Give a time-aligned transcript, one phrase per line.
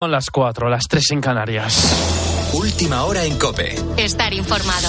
[0.00, 2.52] Son las 4, las 3 en Canarias.
[2.52, 3.74] Última hora en Cope.
[3.96, 4.88] Estar informado.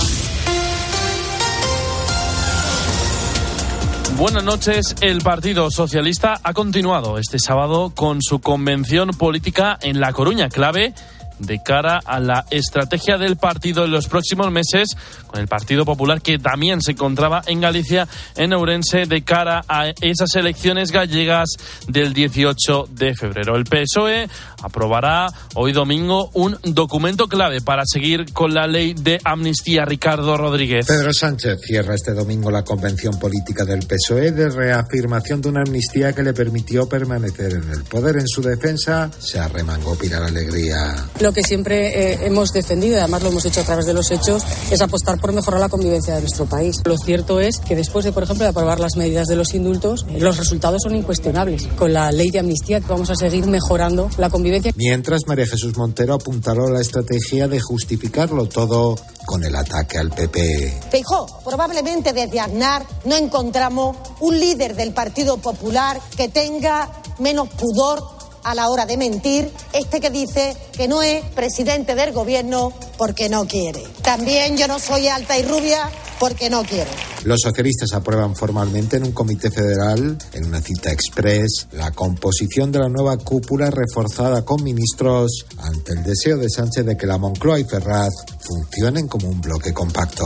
[4.17, 4.95] Buenas noches.
[5.01, 10.93] El Partido Socialista ha continuado este sábado con su convención política en La Coruña, clave
[11.39, 14.89] de cara a la estrategia del partido en los próximos meses
[15.27, 19.89] con el Partido Popular que también se encontraba en Galicia, en Ourense, de cara a
[20.01, 21.49] esas elecciones gallegas
[21.87, 23.55] del 18 de febrero.
[23.55, 24.27] El PSOE
[24.61, 29.85] aprobará hoy domingo un documento clave para seguir con la ley de amnistía.
[29.85, 30.85] Ricardo Rodríguez.
[30.87, 36.13] Pedro Sánchez cierra este domingo la convención política del PSOE de reafirmación de una amnistía
[36.13, 38.17] que le permitió permanecer en el poder.
[38.17, 43.23] En su defensa se arremangó Pilar Alegría lo que siempre eh, hemos defendido, y además
[43.23, 46.21] lo hemos hecho a través de los hechos, es apostar por mejorar la convivencia de
[46.21, 46.77] nuestro país.
[46.85, 50.05] Lo cierto es que después de, por ejemplo, de aprobar las medidas de los indultos,
[50.09, 51.67] eh, los resultados son incuestionables.
[51.77, 54.71] Con la ley de amnistía vamos a seguir mejorando la convivencia.
[54.75, 60.79] Mientras María Jesús Montero apuntaló la estrategia de justificarlo todo con el ataque al PP.
[60.89, 68.18] Feijó, probablemente desde Aznar no encontramos un líder del Partido Popular que tenga menos pudor
[68.43, 73.29] a la hora de mentir, este que dice que no es presidente del gobierno porque
[73.29, 73.83] no quiere.
[74.01, 76.89] También yo no soy alta y rubia porque no quiero.
[77.23, 82.79] Los socialistas aprueban formalmente en un comité federal, en una cita express, la composición de
[82.79, 87.59] la nueva cúpula reforzada con ministros ante el deseo de Sánchez de que la Moncloa
[87.59, 90.25] y Ferraz funcionen como un bloque compacto.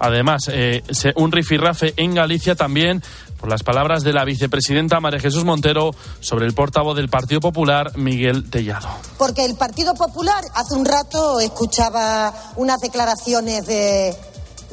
[0.00, 0.82] Además, eh,
[1.16, 3.02] un rifirrafe en Galicia también
[3.38, 7.96] por las palabras de la vicepresidenta María Jesús Montero sobre el portavoz del Partido Popular,
[7.96, 8.88] Miguel Tellado.
[9.16, 14.16] Porque el Partido Popular, hace un rato escuchaba unas declaraciones de,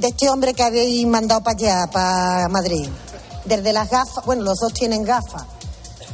[0.01, 2.89] este hombre que habéis mandado para allá, para Madrid.
[3.45, 5.45] Desde las gafas, bueno, los dos tienen gafas.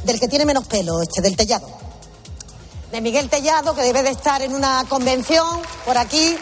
[0.04, 1.66] Del que tiene menos pelo, este, del Tellado.
[2.90, 5.46] De Miguel Tellado, que debe de estar en una convención
[5.86, 6.36] por aquí,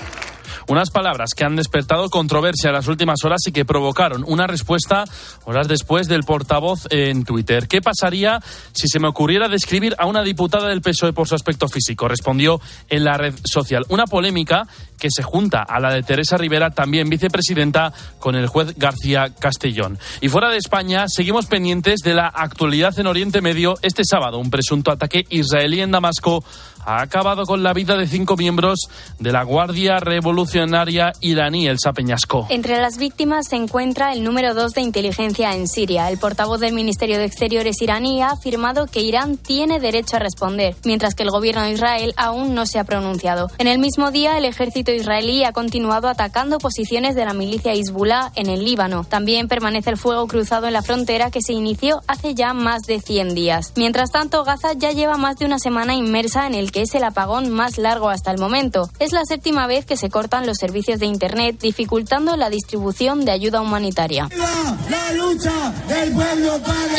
[0.71, 5.05] unas palabras que han despertado controversia en las últimas horas y que provocaron una respuesta
[5.45, 7.67] horas después del portavoz en Twitter.
[7.67, 8.41] ¿Qué pasaría
[8.73, 12.07] si se me ocurriera describir a una diputada del PSOE por su aspecto físico?
[12.07, 13.85] Respondió en la red social.
[13.89, 18.77] Una polémica que se junta a la de Teresa Rivera, también vicepresidenta, con el juez
[18.77, 19.99] García Castellón.
[20.21, 23.75] Y fuera de España, seguimos pendientes de la actualidad en Oriente Medio.
[23.83, 26.45] Este sábado, un presunto ataque israelí en Damasco
[26.85, 32.47] ha acabado con la vida de cinco miembros de la Guardia Revolucionaria iraní, el Sapeñasco.
[32.51, 36.11] Entre las víctimas se encuentra el número dos de inteligencia en Siria.
[36.11, 40.77] El portavoz del Ministerio de Exteriores iraní ha afirmado que Irán tiene derecho a responder,
[40.85, 43.51] mientras que el gobierno de Israel aún no se ha pronunciado.
[43.59, 48.33] En el mismo día, el ejército israelí ha continuado atacando posiciones de la milicia Hezbollah
[48.35, 49.05] en el Líbano.
[49.05, 53.01] También permanece el fuego cruzado en la frontera que se inició hace ya más de
[53.01, 53.73] 100 días.
[53.77, 57.05] Mientras tanto, Gaza ya lleva más de una semana inmersa en el que es el
[57.05, 58.89] apagón más largo hasta el momento.
[58.99, 63.33] Es la séptima vez que se cortan los servicios de Internet, dificultando la distribución de
[63.33, 64.29] ayuda humanitaria.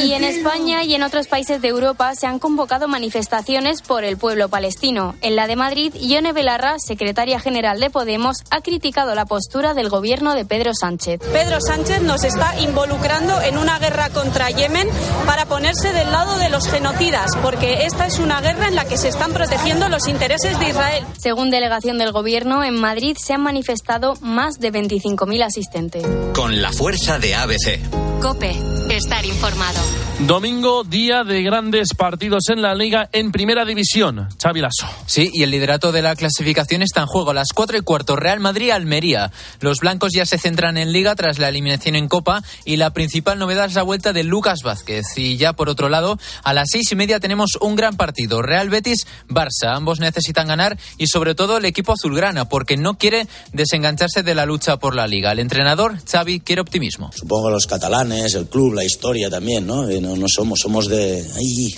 [0.03, 4.17] y en España y en otros países de Europa se han convocado manifestaciones por el
[4.17, 5.15] pueblo palestino.
[5.21, 9.89] En la de Madrid, Ione Belarra, secretaria general de Podemos, ha criticado la postura del
[9.89, 11.21] gobierno de Pedro Sánchez.
[11.31, 14.87] Pedro Sánchez nos está involucrando en una guerra contra Yemen
[15.25, 18.97] para ponerse del lado de los genocidas, porque esta es una guerra en la que
[18.97, 19.60] se están protegiendo
[19.91, 21.05] los intereses de Israel.
[21.17, 26.05] Según delegación del Gobierno, en Madrid se han manifestado más de 25.000 asistentes.
[26.33, 28.10] Con la fuerza de ABC.
[28.21, 28.55] Cope,
[28.89, 29.79] estar informado.
[30.27, 34.29] Domingo, día de grandes partidos en la Liga en Primera División.
[34.39, 34.85] Xavi Lasso.
[35.07, 37.31] Sí, y el liderato de la clasificación está en juego.
[37.31, 39.31] A las 4 y cuarto, Real Madrid-Almería.
[39.61, 43.39] Los blancos ya se centran en Liga tras la eliminación en Copa y la principal
[43.39, 45.05] novedad es la vuelta de Lucas Vázquez.
[45.15, 48.43] Y ya por otro lado, a las seis y media tenemos un gran partido.
[48.43, 49.75] Real Betis-Barça.
[49.75, 54.45] Ambos necesitan ganar y sobre todo el equipo azulgrana porque no quiere desengancharse de la
[54.45, 55.31] lucha por la Liga.
[55.31, 57.09] El entrenador, Xavi, quiere optimismo.
[57.11, 59.85] Supongo los catalanes, el club, la historia también, ¿no?
[59.85, 61.73] no, somos, somos de ahí,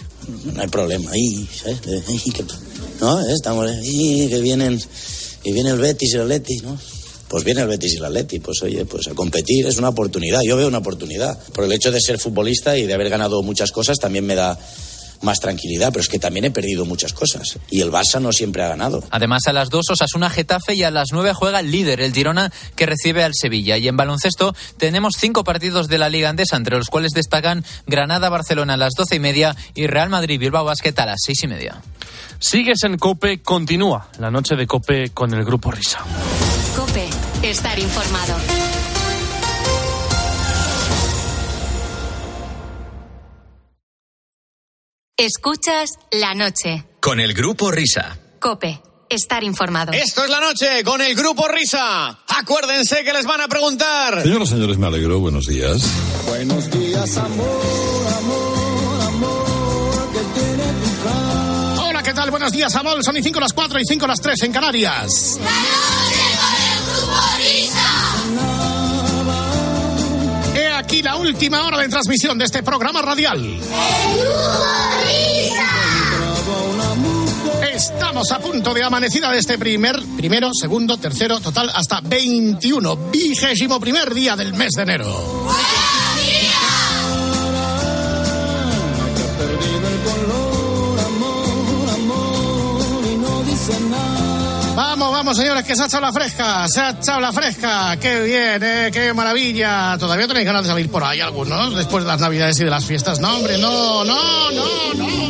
[0.54, 1.82] no hay problema, ahí, ¿sabes?
[1.82, 3.34] que, ¿Eh?
[3.34, 4.80] estamos ahí, que vienen,
[5.44, 6.78] y viene el Betis y el Atleti, ¿no?
[7.28, 10.42] Pues viene el Betis y el Atleti, pues oye, pues a competir es una oportunidad,
[10.42, 11.38] yo veo una oportunidad.
[11.52, 14.58] Por el hecho de ser futbolista y de haber ganado muchas cosas también me da
[15.24, 18.64] más tranquilidad, pero es que también he perdido muchas cosas y el Barça no siempre
[18.64, 19.04] ha ganado.
[19.10, 22.52] Además, a las dos Osasuna Getafe y a las nueve juega el líder, el Girona,
[22.76, 23.78] que recibe al Sevilla.
[23.78, 28.74] Y en baloncesto tenemos cinco partidos de la Liga Andesa, entre los cuales destacan Granada-Barcelona
[28.74, 31.82] a las doce y media y Real Madrid-Bilbao Basket a las seis y media.
[32.40, 36.00] Sigues en Cope, continúa la noche de Cope con el Grupo Risa.
[36.76, 37.08] Cope,
[37.42, 38.63] estar informado.
[45.18, 46.86] Escuchas la noche.
[47.00, 48.18] Con el grupo Risa.
[48.40, 48.82] Cope.
[49.08, 49.92] Estar informado.
[49.92, 52.18] Esto es la noche con el grupo Risa.
[52.28, 54.24] Acuérdense que les van a preguntar.
[54.24, 55.20] Señoras, señores, me alegro.
[55.20, 55.84] Buenos días.
[56.26, 61.82] Buenos días, amor, amor, amor, que tiene tu cara.
[61.84, 62.32] Hola, ¿qué tal?
[62.32, 63.04] Buenos días, amor.
[63.04, 65.38] Son y 5 las 4 y 5 las 3 en Canarias.
[65.40, 66.03] La
[70.94, 73.42] aquí la última hora de transmisión de este programa radial.
[77.74, 83.80] Estamos a punto de amanecida de este primer, primero, segundo, tercero, total, hasta 21, vigésimo
[83.80, 85.63] primer día del mes de enero.
[95.34, 97.98] Señores, que se ha echado la fresca, se ha echado la fresca.
[98.00, 99.98] Qué bien, eh, qué maravilla.
[99.98, 102.86] Todavía tenéis ganas de salir por ahí algunos después de las navidades y de las
[102.86, 103.20] fiestas.
[103.20, 105.23] No, hombre, no, no, no, no.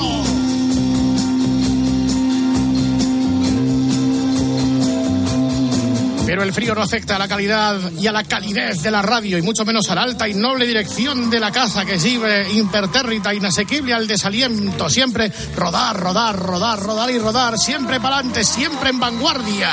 [6.34, 9.38] Pero el frío no afecta a la calidad y a la calidez de la radio,
[9.38, 13.36] y mucho menos a la alta y noble dirección de la casa que sirve impertérrita,
[13.36, 14.90] inasequible al desaliento.
[14.90, 17.60] Siempre rodar, rodar, rodar, rodar y rodar.
[17.60, 19.70] Siempre para adelante, siempre en vanguardia.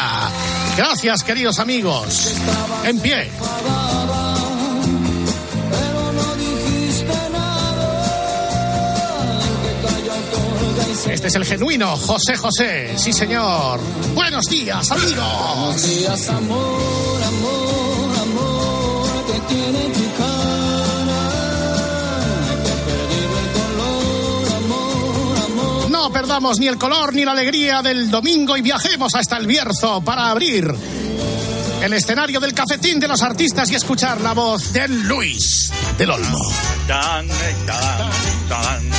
[0.76, 2.34] Gracias, queridos amigos.
[2.84, 3.30] En pie.
[11.10, 13.80] Este es el genuino José José, sí señor.
[14.14, 15.56] Buenos días, amigos.
[15.56, 21.28] Buenos días, amor, amor, amor, que tiene tu cara.
[22.62, 25.90] Que he perdido el color, amor, amor.
[25.90, 30.00] No perdamos ni el color ni la alegría del domingo y viajemos hasta el Bierzo
[30.02, 30.72] para abrir
[31.82, 36.38] el escenario del cafetín de los artistas y escuchar la voz de Luis del Olmo.
[36.86, 37.26] Tan,
[37.66, 38.10] tan,
[38.48, 38.89] tan.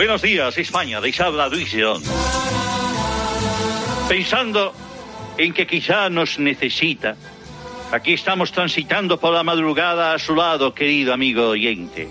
[0.00, 1.76] Buenos días, España, de habla Luis.
[4.08, 4.72] Pensando
[5.36, 7.16] en que quizá nos necesita,
[7.92, 12.08] aquí estamos transitando por la madrugada a su lado, querido amigo oyente,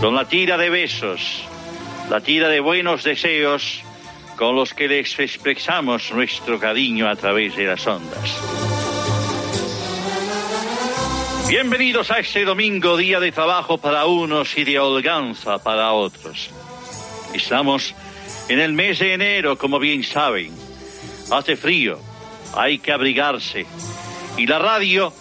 [0.00, 1.44] con la tira de besos,
[2.10, 3.82] la tira de buenos deseos
[4.36, 8.40] con los que les expresamos nuestro cariño a través de las ondas.
[11.46, 16.50] Bienvenidos a este domingo, día de trabajo para unos y de holganza para otros.
[17.36, 17.94] Estamos
[18.48, 20.52] en el mes de enero, como bien saben.
[21.30, 21.98] Hace frío,
[22.56, 23.66] hay que abrigarse.
[24.38, 25.12] Y la radio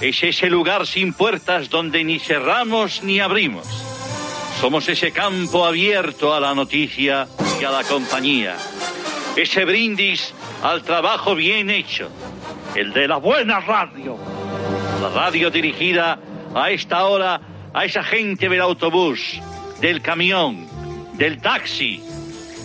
[0.00, 3.66] es ese lugar sin puertas donde ni cerramos ni abrimos.
[4.60, 7.28] Somos ese campo abierto a la noticia
[7.60, 8.56] y a la compañía.
[9.36, 10.34] Ese brindis
[10.64, 12.10] al trabajo bien hecho.
[12.74, 14.18] El de la buena radio.
[15.00, 16.18] La radio dirigida
[16.52, 17.40] a esta hora
[17.72, 19.40] a esa gente del autobús,
[19.80, 20.69] del camión,
[21.20, 22.02] del taxi,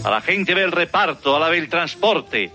[0.06, 2.50] a la gente del reparto, a la del transporte,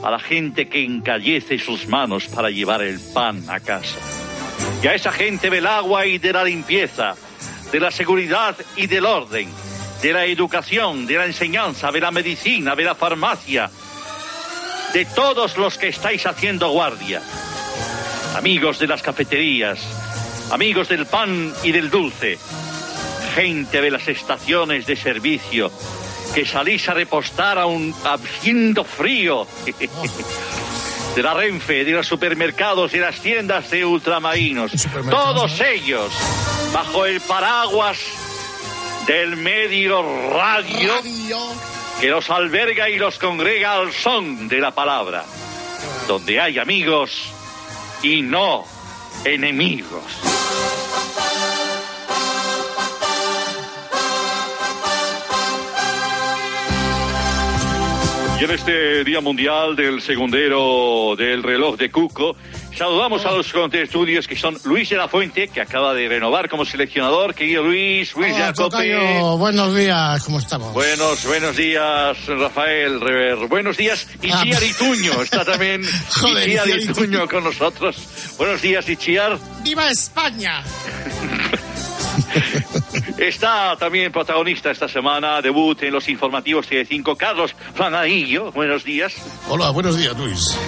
[0.00, 3.98] a la gente que encallece sus manos para llevar el pan a casa.
[4.80, 7.16] Y a esa gente del agua y de la limpieza,
[7.72, 9.48] de la seguridad y del orden,
[10.00, 13.68] de la educación, de la enseñanza, de la medicina, de la farmacia,
[14.94, 17.20] de todos los que estáis haciendo guardia.
[18.36, 19.80] Amigos de las cafeterías,
[20.52, 22.38] amigos del pan y del dulce,
[23.34, 25.70] gente de las estaciones de servicio
[26.34, 29.46] que salís a repostar a un haciendo frío.
[31.14, 34.72] De la Renfe, de los supermercados y las tiendas de ultramarinos.
[35.10, 36.10] Todos ellos
[36.72, 37.98] bajo el paraguas
[39.06, 40.94] del medio radio
[42.00, 45.26] que los alberga y los congrega al son de la palabra.
[46.08, 47.30] Donde hay amigos
[48.02, 48.64] y no
[49.26, 50.02] enemigos.
[58.42, 62.34] Y en este Día Mundial del Segundero del Reloj de Cuco,
[62.76, 66.64] saludamos a los contestudios que son Luis de la Fuente, que acaba de renovar como
[66.64, 67.36] seleccionador.
[67.36, 68.52] Querido Luis, Luis Hola.
[68.52, 70.72] Tocayo, buenos días, ¿cómo estamos?
[70.74, 73.46] Buenos, buenos días, Rafael Rever.
[73.46, 74.42] Buenos días, Ah.
[74.44, 75.22] Ichiar Ituño.
[75.22, 75.82] Está también
[76.20, 77.96] Joder, Ichiar Ituño con nosotros.
[78.38, 79.38] Buenos días, Ichiar.
[79.62, 80.64] ¡Viva España!
[83.18, 88.50] Está también protagonista esta semana, debut en los informativos TV5, Carlos Flanadillo.
[88.52, 89.14] Buenos días.
[89.48, 90.58] Hola, buenos días, Luis.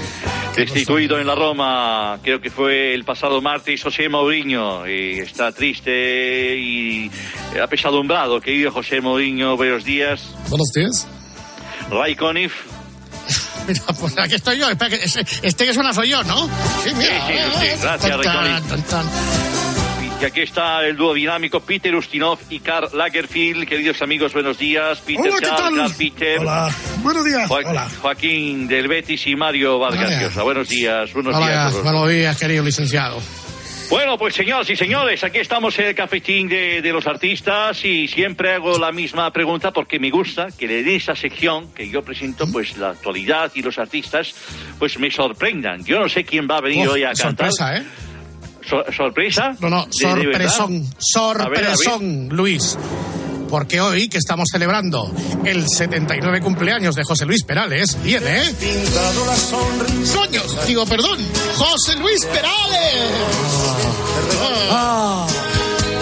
[0.56, 4.86] Destituido en la Roma, creo que fue el pasado martes, José Mourinho.
[4.86, 7.10] Y está triste y
[7.62, 8.40] apesadumbrado.
[8.40, 10.22] Querido José Mourinho, buenos días.
[10.48, 11.08] Buenos días.
[11.90, 12.52] Ray Conniff.
[13.66, 14.68] Mira, pues aquí estoy yo.
[14.70, 16.46] Espera, que ese- este que suena soy yo, ¿no?
[16.84, 17.26] Sí, mira.
[17.26, 18.20] Sí, sí, sí, gracias,
[18.88, 19.06] tan.
[20.20, 23.68] Y aquí está el dúo dinámico Peter Ustinov y Karl Lagerfield.
[23.68, 25.00] Queridos amigos, buenos días.
[25.00, 25.76] Peter, Hola, ¿qué Karl, tal?
[25.76, 26.38] Karl, Peter.
[26.40, 26.74] Hola.
[27.02, 27.48] Buenos días.
[27.48, 27.88] Jo- Hola.
[28.00, 30.22] Joaquín del Betis y Mario Vargas.
[30.22, 30.42] Llosa.
[30.42, 31.82] Buenos días, buenos Hola, días.
[31.82, 33.20] buenos días, querido licenciado.
[33.90, 38.08] Bueno, pues señoras y señores, aquí estamos en el cafetín de, de los artistas y
[38.08, 42.46] siempre hago la misma pregunta porque me gusta que en esa sección que yo presento,
[42.50, 44.32] pues la actualidad y los artistas,
[44.78, 45.84] pues me sorprendan.
[45.84, 47.50] Yo no sé quién va a venir hoy a cantar.
[47.52, 47.82] sorpresa, ¿eh?
[48.68, 49.56] So- ¿Sorpresa?
[49.60, 52.76] No, no, sorpresón, sorpresón, Luis.
[53.48, 55.12] Porque hoy, que estamos celebrando
[55.44, 58.54] el 79 cumpleaños de José Luis Perales, viene, ¿eh?
[60.16, 60.42] ¡Coño!
[60.66, 61.18] Digo, perdón,
[61.56, 63.04] José Luis Perales.
[64.70, 65.26] Ah.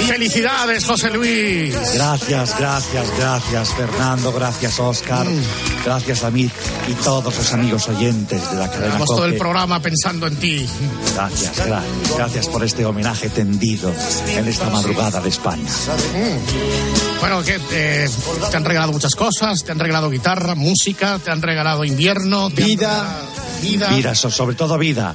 [0.06, 1.75] Felicidades, José Luis.
[1.94, 5.42] Gracias, gracias, gracias Fernando, gracias Oscar, Mm.
[5.85, 6.50] gracias a mí
[6.88, 10.68] y todos los amigos oyentes de la cadena Llevamos todo el programa pensando en ti.
[11.14, 13.92] Gracias, gracias, gracias por este homenaje tendido
[14.28, 15.71] en esta madrugada de España.
[15.71, 17.21] Mm.
[17.21, 18.09] Bueno, que eh,
[18.50, 23.16] te han regalado muchas cosas, te han regalado guitarra, música, te han regalado invierno, vida.
[23.62, 25.14] Vida, so- sobre todo vida,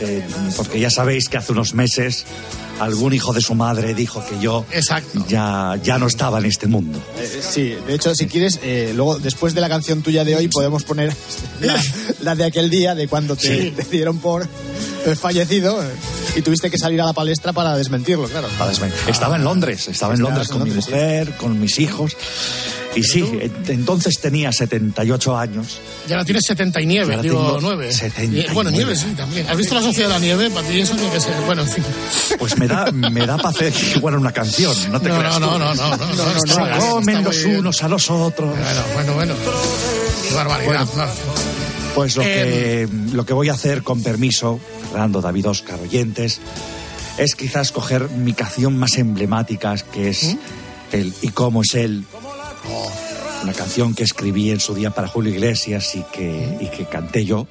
[0.00, 2.24] Eh, porque ya sabéis que hace unos meses
[2.80, 4.64] algún hijo de su madre dijo que yo
[5.28, 6.98] ya, ya no estaba en este mundo.
[7.18, 10.48] Eh, sí, de hecho, si quieres, eh, luego, después de la canción tuya de hoy,
[10.48, 11.14] podemos poner
[11.60, 11.80] la,
[12.20, 13.70] la de aquel día, de cuando te, Sí.
[13.76, 14.46] te dieron por
[15.14, 15.86] fallecido eh,
[16.34, 18.48] y tuviste que salir a la palestra para desmentirlo, claro.
[18.58, 18.72] Para
[19.06, 20.76] Estaba en Londres, estaba en Londres en con mi sí.
[20.76, 22.16] mujer, con mis hijos.
[22.96, 25.78] Y sí, eh, entonces tenía 78 años.
[26.08, 27.92] Y ahora tienes 79, Y ahora digo tengo 9.
[27.92, 28.50] 79.
[28.54, 29.46] Bueno, nieve sí, también.
[29.48, 30.50] ¿Has visto la Sociedad de la Nieve?
[30.50, 31.34] Para ti eso tiene que ser.
[31.44, 31.84] Bueno, en fin.
[32.38, 35.38] Pues me da, me da para hacer igual una canción, no te creas.
[35.38, 38.56] no, no, no, no, comen los unos a los otros.
[38.56, 39.34] Bueno, bueno, bueno.
[40.26, 40.86] Qué barbaridad.
[41.94, 44.60] Pues lo, Eh, que, lo que voy a hacer, con permiso,
[44.90, 46.40] Fernando, David, Oscar, oyentes,
[47.18, 50.38] es quizás coger mi canción más emblemática, que es ¿Mm?
[50.92, 52.04] el Y cómo es él.
[53.42, 57.24] Una canción que escribí en su día para Julio Iglesias y que, y que canté
[57.24, 57.46] yo,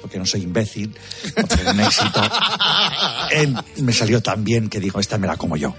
[0.00, 0.94] porque no soy imbécil,
[1.34, 2.20] porque era un éxito.
[3.30, 5.74] Él me salió tan bien que dijo, esta me la como yo.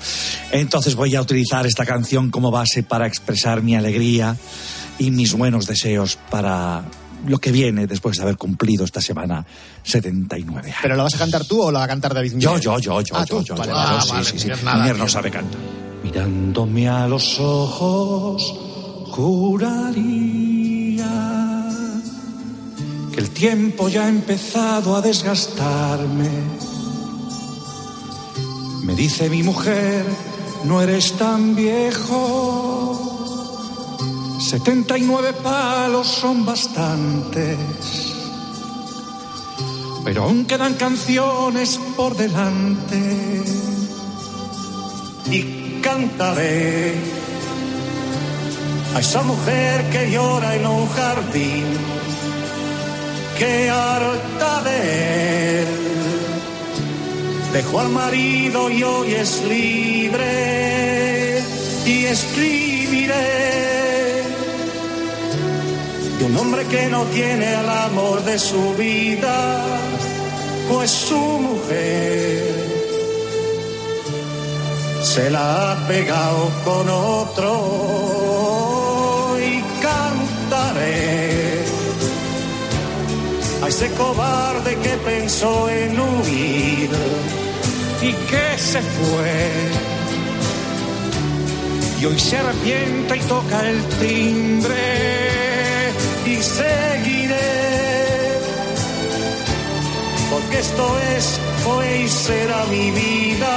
[0.51, 4.35] Entonces voy a utilizar esta canción como base para expresar mi alegría
[4.97, 6.85] y mis buenos deseos para
[7.27, 9.45] lo que viene después de haber cumplido esta semana
[9.83, 10.79] 79 años.
[10.81, 12.61] ¿Pero la vas a cantar tú o la va a cantar David Yo, Miguel?
[12.61, 13.43] yo, yo, yo, Ah, yo, tú.
[13.43, 15.59] yo, Vale, yo, vale, yo, vale, sí, sí, nada, no sabe cantar.
[16.03, 18.53] Mirándome a los ojos,
[19.11, 20.45] juraría
[23.13, 26.29] que el tiempo ya ha empezado a desgastarme.
[28.83, 30.05] Me dice mi mujer,
[30.65, 33.14] no eres tan viejo.
[34.39, 37.57] 79 palos son bastantes.
[40.03, 43.43] Pero aún quedan canciones por delante.
[45.31, 46.93] Y cantaré
[48.95, 51.65] a esa mujer que llora en un jardín,
[53.39, 55.67] que harta de él
[57.53, 61.41] dejó al marido y hoy es libre.
[61.85, 63.55] Y escribiré
[66.25, 69.63] un hombre que no tiene al amor de su vida,
[70.69, 72.55] pues su mujer
[75.03, 77.51] se la ha pegado con otro
[79.39, 81.63] y cantaré.
[83.63, 86.89] A ese cobarde que pensó en huir
[88.01, 89.51] y que se fue.
[92.01, 95.14] Y hoy se arrepiente y toca el timbre
[96.41, 97.75] seguiré
[100.31, 103.55] porque esto es fue y será mi vida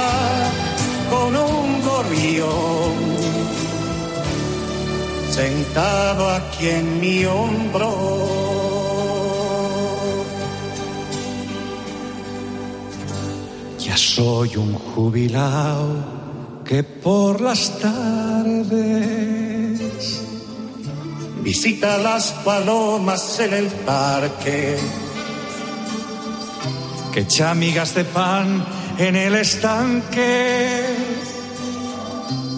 [1.09, 3.09] con un gorrión
[5.29, 7.91] sentado aquí en mi hombro.
[13.79, 15.95] Ya soy un jubilado
[16.65, 19.48] que por las tardes
[21.49, 24.77] visita las palomas en el parque
[27.11, 28.63] que echa migas de pan
[28.99, 30.85] en el estanque.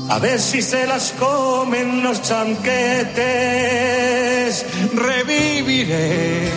[0.10, 3.16] A ver si se las comen los chanquetes.
[4.94, 6.52] Reviviré.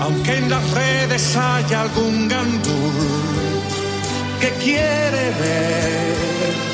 [0.00, 2.96] Aunque en las redes haya algún gandul
[4.40, 6.67] que quiere ver,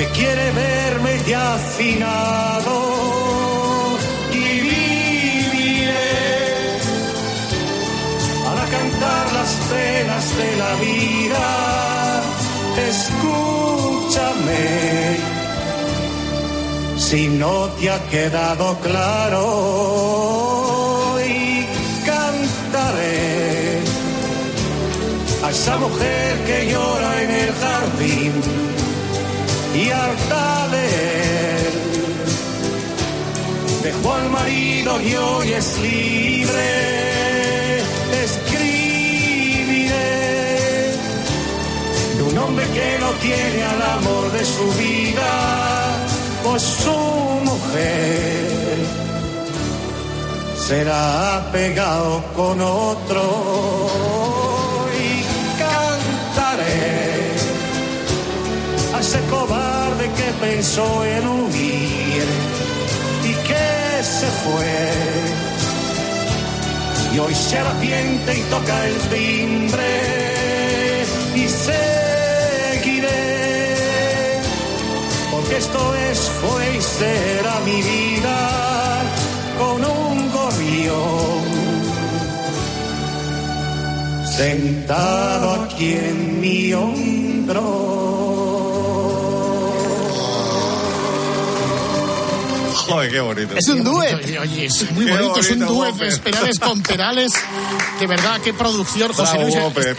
[0.00, 2.76] que quiere verme ya afinado
[4.32, 6.16] y viviré
[8.44, 11.46] para cantar las penas de la vida.
[12.92, 14.64] Escúchame.
[16.96, 19.44] Si no te ha quedado claro,
[21.28, 21.66] y
[22.06, 23.82] cantaré
[25.44, 28.69] a esa mujer que llora en el jardín
[29.74, 30.16] y al
[30.70, 31.72] leer
[33.82, 37.82] dejó al marido y hoy es libre.
[38.24, 39.92] Escribiré
[42.16, 45.94] de un hombre que no tiene al amor de su vida,
[46.44, 46.90] pues su
[47.44, 48.50] mujer
[50.56, 54.09] será pegado con otro
[59.00, 62.24] ese cobarde que pensó en huir
[63.24, 64.76] y que se fue.
[67.14, 69.90] Y hoy se arrepiente y toca el timbre
[71.34, 73.08] y seguiré.
[75.32, 78.38] Porque esto es, fue y será mi vida
[79.58, 81.40] con un gorrión.
[84.36, 87.99] Sentado aquí en mi hombro.
[92.90, 93.54] Joder, qué bonito.
[93.56, 94.14] Es un duet.
[94.14, 95.92] Oye, oye, es muy bonito, es un duet.
[95.92, 96.08] Whopper.
[96.08, 97.32] Espirales con perales.
[97.98, 99.12] De verdad, qué producción.
[99.12, 99.54] José Luis.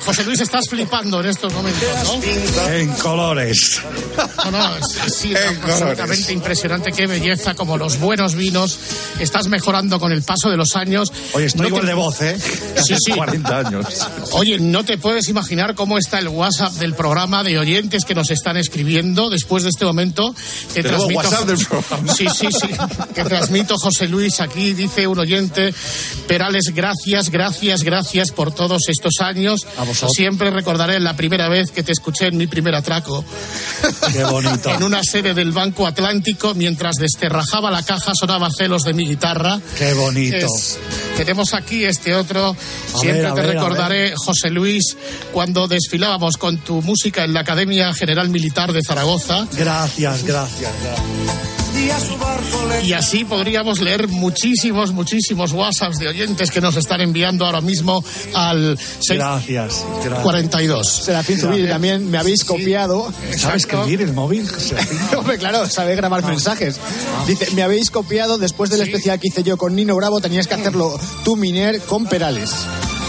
[0.05, 2.71] José Luis, estás flipando en estos momentos, ¿no?
[2.71, 3.81] En colores.
[4.45, 6.91] No, no, es, sí, absolutamente impresionante.
[6.91, 8.77] Qué belleza, como los buenos vinos.
[9.19, 11.11] Estás mejorando con el paso de los años.
[11.33, 12.37] Oye, estoy No igual te- de voz, ¿eh?
[12.85, 13.11] Sí, sí.
[13.15, 13.85] 40 años.
[14.31, 18.31] Oye, no te puedes imaginar cómo está el WhatsApp del programa de oyentes que nos
[18.31, 20.33] están escribiendo después de este momento.
[20.73, 22.13] Que Tenemos transmito- WhatsApp del programa.
[22.13, 22.67] Sí, sí, sí.
[23.13, 25.73] Que transmito José Luis aquí, dice un oyente.
[26.27, 29.65] Perales, gracias, gracias, gracias por todos estos años.
[29.77, 30.11] A vosotros.
[30.15, 33.23] Siempre recordaré la primera vez que te escuché en mi primer atraco.
[34.11, 34.69] Qué bonito.
[34.73, 39.59] en una sede del Banco Atlántico, mientras desterrajaba la caja, sonaba celos de mi guitarra.
[39.77, 40.35] Qué bonito.
[40.35, 40.79] Es-
[41.17, 42.55] tenemos aquí este otro.
[42.99, 44.97] Siempre ver, a te ver, a recordaré, José Luis,
[45.31, 49.47] cuando desfilábamos con tu música en la Academia General Militar de Zaragoza.
[49.53, 51.50] Gracias, gracias, gracias.
[52.83, 58.03] Y así podríamos leer muchísimos, muchísimos WhatsApps de oyentes que nos están enviando ahora mismo
[58.33, 59.73] al Gracias, gracias.
[59.73, 60.87] 642.
[60.87, 63.13] Serafín Zubiri, también me habéis copiado.
[63.37, 64.47] ¿Sabes escribir el móvil?
[65.17, 66.79] Hombre, claro, sabe grabar mensajes.
[67.27, 70.55] Dice, me habéis copiado después del especial que hice yo con Nino Bravo, tenías que
[70.55, 72.51] hacerlo tú, Miner, con Perales.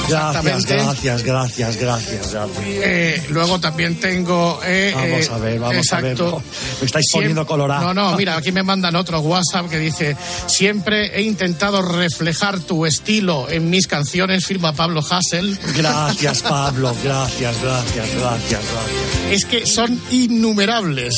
[0.08, 0.74] Gracias, Exactamente.
[0.74, 2.64] gracias, gracias, gracias, gracias.
[2.66, 4.60] Eh, luego también tengo.
[4.64, 6.28] eh, Vamos eh, a ver, vamos exacto.
[6.28, 6.44] a ver.
[6.80, 7.86] Me estáis poniendo colorado.
[7.86, 12.84] No, no, mira, aquí me mandan otro WhatsApp que dice: Siempre he intentado reflejar tu
[12.86, 15.58] estilo en mis canciones, firma Pablo Hassel.
[15.76, 19.30] Gracias, Pablo, gracias, gracias, gracias, gracias.
[19.30, 21.14] Es que son innumerables.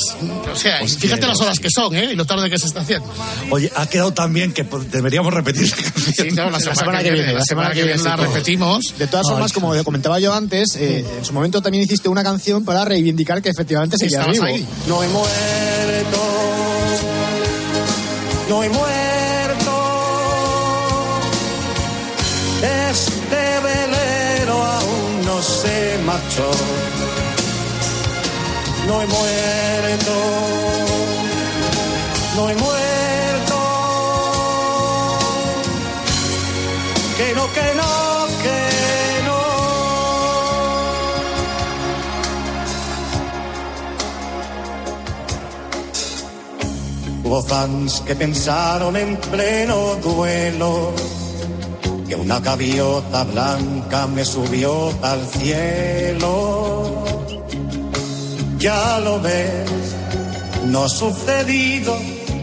[0.52, 2.12] O sea, fíjate las horas que son, ¿eh?
[2.12, 3.12] Y lo tarde que se está haciendo.
[3.50, 6.28] Oye, ha quedado tan bien que deberíamos repetir la canción.
[6.28, 8.22] Sí, no, la semana, que viene, la semana que viene la sí.
[8.98, 12.64] De todas formas, como comentaba yo antes, eh, en su momento también hiciste una canción
[12.64, 14.44] para reivindicar que efectivamente seguías Estabas vivo.
[14.46, 14.66] ahí.
[14.88, 16.18] No he muerto,
[18.48, 18.94] no he muerto.
[22.90, 26.50] Este velero aún no se marchó.
[28.86, 30.12] No he muerto,
[32.36, 32.83] no he muerto.
[47.42, 50.92] Fans que pensaron en pleno duelo
[52.08, 57.04] que una gaviota blanca me subió al cielo.
[58.58, 59.70] Ya lo ves,
[60.66, 61.96] no ha sucedido,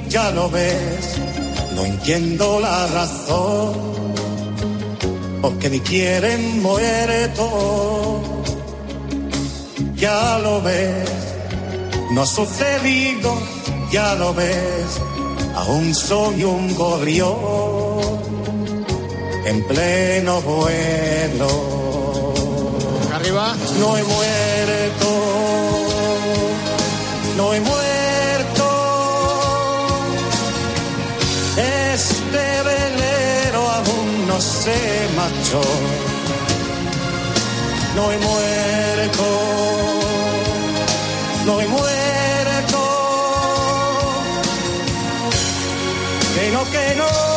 [0.10, 1.18] ya lo ves,
[1.76, 3.74] no entiendo la razón,
[5.42, 8.22] porque me quieren muerto.
[9.96, 11.10] Ya lo ves,
[12.12, 13.36] no ha sucedido,
[13.92, 15.02] ya lo ves,
[15.56, 18.02] aún soy un gorrión
[19.46, 21.50] en pleno vuelo.
[23.14, 23.54] Arriba.
[23.80, 25.10] No he muerto,
[27.38, 28.68] no he muerto.
[31.58, 34.80] Este velero aún no se
[35.18, 35.62] marchó.
[37.96, 39.26] No he muerto,
[41.46, 41.91] no he muerto.
[46.72, 47.31] Que no,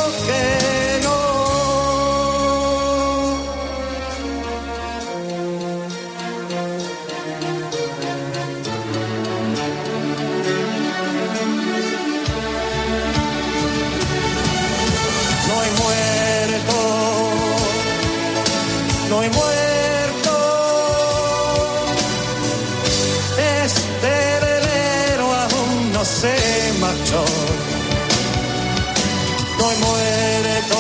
[29.75, 30.79] he muerto,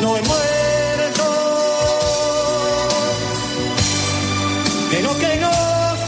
[0.00, 0.46] no he muerto.
[5.02, 5.50] No, que no,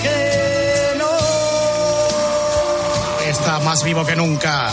[0.03, 1.11] que no.
[3.31, 4.71] Está más vivo que nunca.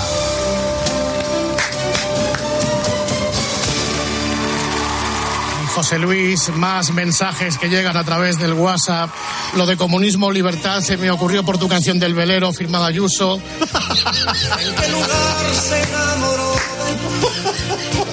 [5.85, 9.11] José Luis, más mensajes que llegan a través del WhatsApp.
[9.55, 13.35] Lo de comunismo, libertad, se me ocurrió por tu canción del velero, firmada Ayuso.
[13.35, 16.55] ¿En qué lugar se enamoró?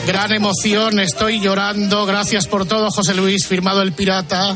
[0.07, 2.05] Gran emoción, estoy llorando.
[2.05, 4.55] Gracias por todo, José Luis, firmado el pirata.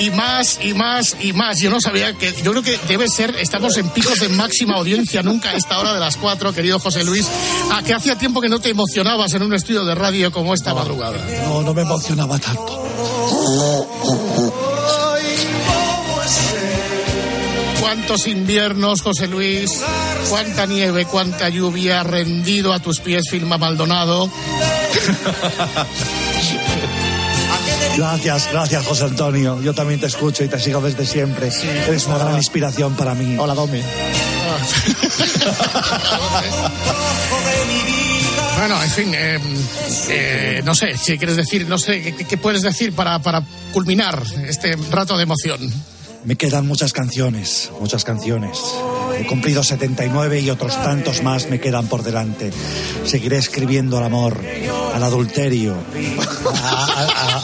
[0.00, 1.60] Y más, y más, y más.
[1.60, 2.32] Yo no sabía que.
[2.42, 3.36] Yo creo que debe ser.
[3.36, 7.04] Estamos en picos de máxima audiencia nunca a esta hora de las cuatro, querido José
[7.04, 7.28] Luis.
[7.70, 10.72] A que hacía tiempo que no te emocionabas en un estudio de radio como esta
[10.72, 11.18] madrugada.
[11.44, 12.82] No, no me emocionaba tanto.
[17.80, 19.82] ¿Cuántos inviernos, José Luis?
[20.30, 24.30] ¿Cuánta nieve, cuánta lluvia rendido a tus pies, Filma Maldonado?
[27.96, 29.60] Gracias, gracias José Antonio.
[29.62, 31.48] Yo también te escucho y te sigo desde siempre.
[31.86, 33.36] Eres una gran inspiración para mí.
[33.38, 33.80] Hola, Domi.
[38.58, 39.38] Bueno, en fin, eh,
[40.10, 44.22] eh, no sé, si quieres decir, no sé, ¿qué, qué puedes decir para, para culminar
[44.46, 45.72] este rato de emoción?
[46.26, 48.58] Me quedan muchas canciones, muchas canciones.
[49.18, 52.50] He cumplido 79 y otros tantos más me quedan por delante.
[53.06, 54.38] Seguiré escribiendo al amor,
[54.94, 55.74] al adulterio,
[56.62, 57.42] a, a- A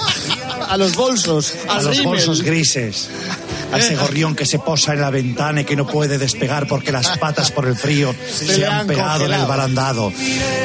[0.77, 3.09] los bolsos, a los bolsos grises,
[3.73, 6.93] a ese gorrión que se posa en la ventana y que no puede despegar porque
[6.93, 10.13] las patas por el frío Se han han pegado en el barandado.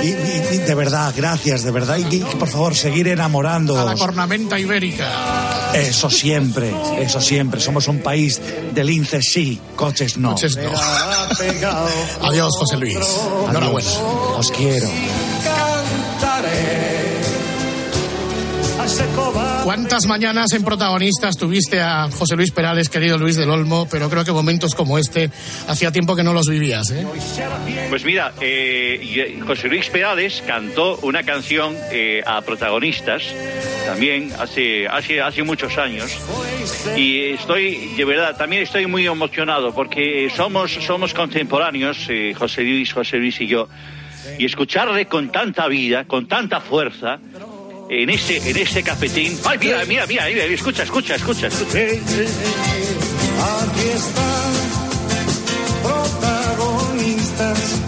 [0.04, 1.98] Y, y- y de verdad, gracias, de verdad.
[1.98, 3.80] Y, y, por favor, seguir enamorando.
[3.80, 5.08] A la cornamenta ibérica.
[5.74, 7.62] Eso siempre, eso siempre.
[7.62, 8.42] Somos un país
[8.74, 10.32] de linces sí, coches no.
[10.32, 10.72] Coches no.
[12.28, 12.98] Adiós, José Luis.
[13.50, 13.90] Enhorabuena.
[14.38, 14.90] Os quiero.
[15.44, 17.22] Cantaré
[18.80, 19.51] a ese cobarde.
[19.64, 23.88] ¿Cuántas mañanas en protagonistas tuviste a José Luis Perales, querido Luis del Olmo?
[23.90, 25.30] Pero creo que momentos como este
[25.68, 27.06] hacía tiempo que no los vivías, ¿eh?
[27.90, 29.00] Pues mira, eh,
[29.38, 33.22] y- José Luis Perales cantó una canción eh, a protagonistas
[33.86, 36.12] también hace, hace, hace muchos años
[36.98, 42.92] y estoy, de verdad, también estoy muy emocionado porque somos, somos contemporáneos, eh, José Luis,
[42.94, 43.68] José Luis y yo,
[44.40, 47.20] y escucharle con tanta vida, con tanta fuerza
[47.92, 49.38] en este, en este cafetín.
[49.44, 51.78] Ay, mira, mira, mira, mira, escucha, escucha, escucha, escucha.
[51.78, 52.00] Aquí
[53.94, 54.54] están
[55.84, 57.82] protagonistas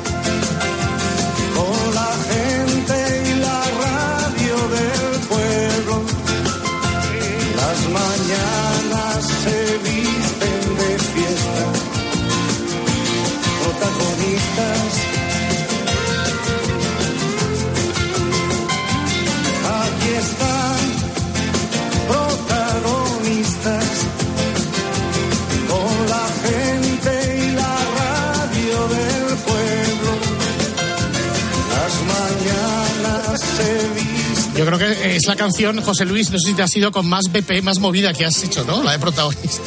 [35.23, 37.79] es la canción, José Luis, no sé si te ha sido con más BP, más
[37.79, 38.83] movida que has hecho, ¿no?
[38.83, 39.61] La de protagonistas.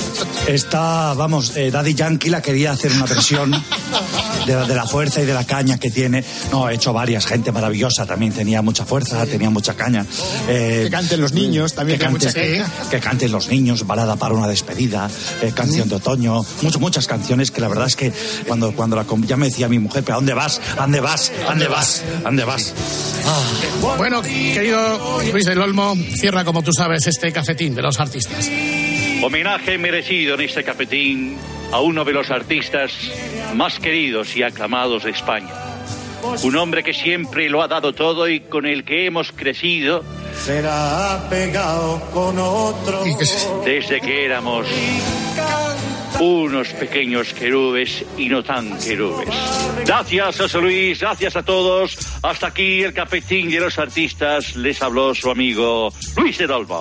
[0.47, 3.53] Está, vamos, eh, Daddy Yankee la quería hacer una versión
[4.47, 6.25] de la, de la fuerza y de la caña que tiene.
[6.51, 10.07] No, he hecho varias, gente maravillosa, también tenía mucha fuerza, tenía mucha caña.
[10.49, 12.91] Eh, Que canten los niños, también que, tiene mucha canten, caña.
[12.91, 15.11] que canten los niños, balada para una despedida,
[15.43, 18.13] eh, canción de otoño, muchas, muchas canciones que la verdad es que
[18.47, 20.61] cuando, cuando la, ya me decía mi mujer, pero ¿a dónde vas?
[20.77, 21.33] ¿A dónde vas?
[21.45, 22.03] ¿A dónde vas?
[22.21, 22.75] ¿A dónde vas?
[23.99, 28.49] Bueno, querido Luis del Olmo, cierra como tú sabes este cafetín de los artistas.
[29.23, 31.37] Homenaje merecido en este cafetín
[31.73, 32.93] a uno de los artistas
[33.55, 35.53] más queridos y aclamados de España.
[36.43, 40.03] Un hombre que siempre lo ha dado todo y con el que hemos crecido
[40.45, 43.03] Será pegado con otro.
[43.65, 44.67] desde que éramos
[46.21, 49.29] unos pequeños querubes y no tan querubes.
[49.85, 51.97] Gracias, José Luis, gracias a todos.
[52.23, 54.57] Hasta aquí el cafetín de los artistas.
[54.57, 56.81] Les habló su amigo Luis de Olmo.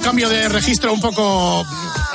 [0.00, 1.64] Cambio de registro un poco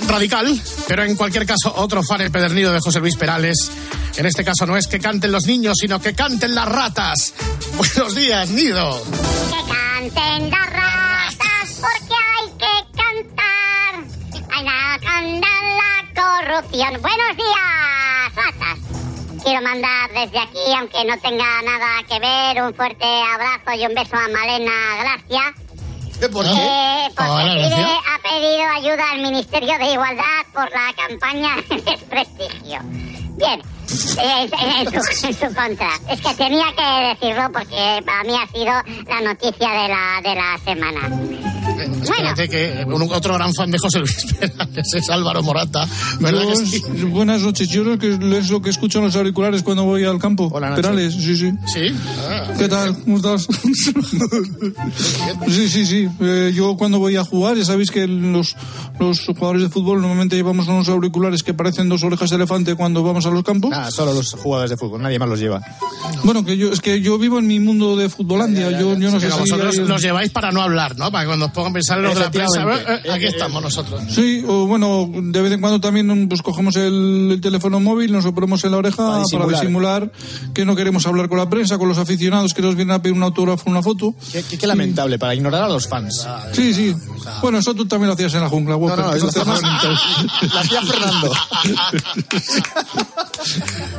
[0.08, 3.72] radical, pero en cualquier caso otro fan empedernido de José Luis Perales.
[4.18, 7.34] En este caso no es que canten los niños, sino que canten las ratas.
[7.78, 9.04] Buenos días, Nido.
[9.04, 14.52] Que canten las ratas porque hay que cantar.
[14.52, 17.02] Hay la canta la corrupción.
[17.02, 19.44] Buenos días, ratas.
[19.44, 23.94] quiero mandar desde aquí, aunque no tenga nada que ver, un fuerte abrazo y un
[23.94, 24.72] beso a Malena
[25.02, 25.65] Gracia.
[26.32, 30.24] ¿Por Eh, porque Hola, pide- ha pedido ayuda al Ministerio de Igualdad
[30.54, 32.80] por la campaña de desprestigio.
[33.38, 33.62] Bien,
[34.22, 34.50] eh,
[34.82, 35.90] en, su, en su contra.
[36.10, 38.74] Es que tenía que decirlo porque para mí ha sido
[39.08, 41.55] la noticia de la, de la semana.
[41.80, 45.88] Espérate que un- otro gran fan de José Luis Perales es Álvaro Morata.
[46.20, 46.82] ¿Verdad Yo que es- sí?
[47.06, 47.70] Buenas noches.
[47.70, 50.52] Yo creo que es lo que escucho en los auriculares cuando voy al campo.
[50.60, 50.76] Nacho.
[50.76, 51.52] Perales, sí, sí.
[51.74, 51.96] ¿Sí?
[52.28, 52.54] Ah.
[52.58, 52.98] ¿Qué tal?
[53.04, 53.48] ¿Cómo estás?
[55.48, 56.08] sí, sí, sí.
[56.22, 58.56] Eh, yo cuando voy a jugar, ya sabéis que los,
[59.00, 63.04] los jugadores de fútbol normalmente llevamos unos auriculares que parecen dos orejas de elefante cuando
[63.04, 63.72] vamos a los campos.
[63.72, 65.62] Nada, solo los jugadores de fútbol, nadie más los lleva.
[66.24, 68.72] Bueno, que yo es que yo vivo en mi mundo de futbolandia.
[68.72, 71.12] Yo, yo no sé Pero si vosotros hay- los lleváis para no hablar, ¿no?
[71.12, 72.64] Para que cuando os pongan a pensar en los de la prensa.
[73.06, 74.02] Eh, Aquí estamos nosotros.
[74.10, 78.24] Sí, o bueno, de vez en cuando también pues cogemos el, el teléfono móvil, nos
[78.26, 79.60] lo ponemos en la oreja Para para disimular.
[79.62, 80.12] disimular.
[80.54, 83.16] que no queremos hablar con la prensa, con los aficionados que nos vienen a pedir
[83.16, 84.14] un autógrafo, una foto.
[84.32, 86.26] Qué, qué- qué lamentable, para ignorar a los fans.
[86.54, 86.96] Sí, sí.
[87.42, 89.54] Bueno, eso tú también lo hacías en la jungla, No, Walker, no, que eso no
[90.54, 91.32] La hacía Fernando.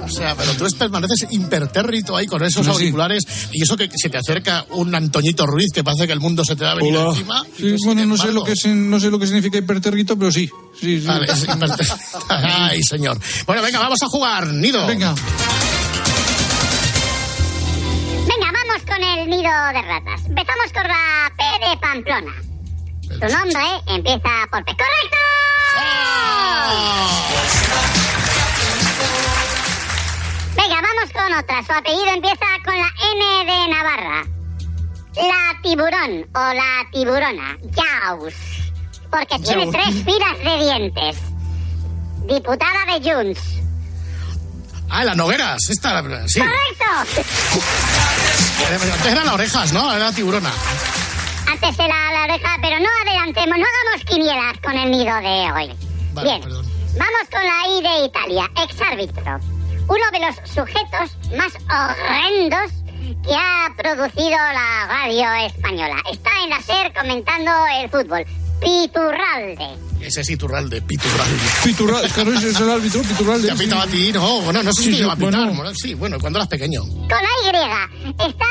[0.04, 2.70] O sea, pero tú es- permaneces impertérrito ahí con esos Sí, sí.
[2.70, 6.44] auriculares y eso que se te acerca un Antoñito Ruiz que parece que el mundo
[6.44, 7.10] se te va a venir Hola.
[7.10, 7.42] encima.
[7.56, 10.50] Sí, bueno, no sé lo que es, no sé lo que significa hiperterrito, pero sí.
[10.78, 11.06] Sí, sí.
[11.06, 11.46] Vale, es
[12.28, 13.18] Ay, señor.
[13.46, 14.86] Bueno, venga, vamos a jugar, Nido.
[14.86, 15.14] Venga.
[18.28, 20.26] Venga, vamos con el nido de ratas.
[20.26, 22.34] Empezamos con la P de Pamplona.
[23.02, 24.72] Su nombre empieza por P.
[24.72, 25.16] ¡Correcto!
[30.56, 31.62] Venga, vamos con otra.
[31.64, 34.35] Su apellido empieza con la N de Navarra.
[35.16, 37.56] La tiburón o la tiburona.
[37.74, 38.34] Jaus.
[39.10, 41.16] Porque tiene tres filas de dientes.
[42.26, 43.40] Diputada de Junts.
[44.90, 45.68] Ah, las nogueras.
[45.70, 46.40] Esta, sí.
[46.40, 46.84] ¡Correcto!
[48.70, 49.92] Antes eran las orejas, ¿no?
[49.92, 50.50] Era tiburona.
[51.50, 55.76] Antes era la oreja, pero no adelantemos, no hagamos quinielas con el nido de hoy.
[56.12, 56.66] Vale, Bien, perdón.
[56.98, 59.38] vamos con la I de Italia, exárbitro.
[59.88, 62.72] Uno de los sujetos más horrendos
[63.22, 66.02] que ha producido la radio española.
[66.10, 68.24] Está en la SER comentando el fútbol.
[68.60, 69.78] Piturralde.
[70.00, 71.36] Ese es Iturralde, Piturralde.
[71.64, 73.48] Piturral, claro, ese es el árbitro, Piturralde.
[73.48, 74.12] ¿Te ha pitado a ti?
[74.12, 75.52] No, bueno, no sé si Sí, sí, iba a pitar.
[75.54, 75.74] bueno.
[75.74, 76.82] sí, bueno, cuando eras pequeño.
[76.82, 78.28] Con la Y.
[78.28, 78.46] Está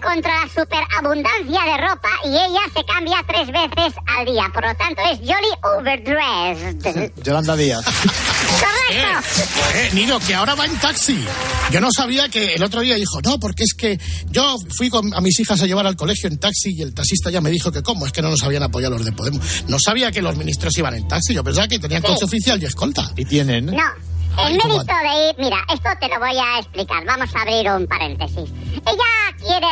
[0.00, 4.50] contra la superabundancia de ropa y ella se cambia tres veces al día.
[4.52, 7.12] Por lo tanto, es Jolly Overdressed.
[7.22, 7.84] Yolanda Díaz.
[7.84, 9.28] ¡Correcto!
[9.74, 11.24] Eh, Nido, que ahora va en taxi.
[11.70, 13.98] Yo no sabía que el otro día dijo, no, porque es que
[14.30, 17.30] yo fui con, a mis hijas a llevar al colegio en taxi y el taxista
[17.30, 19.64] ya me dijo que cómo, es que no nos habían apoyado los de Podemos.
[19.68, 22.66] No sabía que los ministros iban en taxi, yo pensaba que tenían coche oficial y
[22.66, 23.10] escolta.
[23.16, 23.66] Y tienen.
[23.66, 24.13] No.
[24.36, 27.04] El mérito de ir, mira, esto te lo voy a explicar.
[27.04, 28.50] Vamos a abrir un paréntesis.
[28.84, 29.66] Ella quiere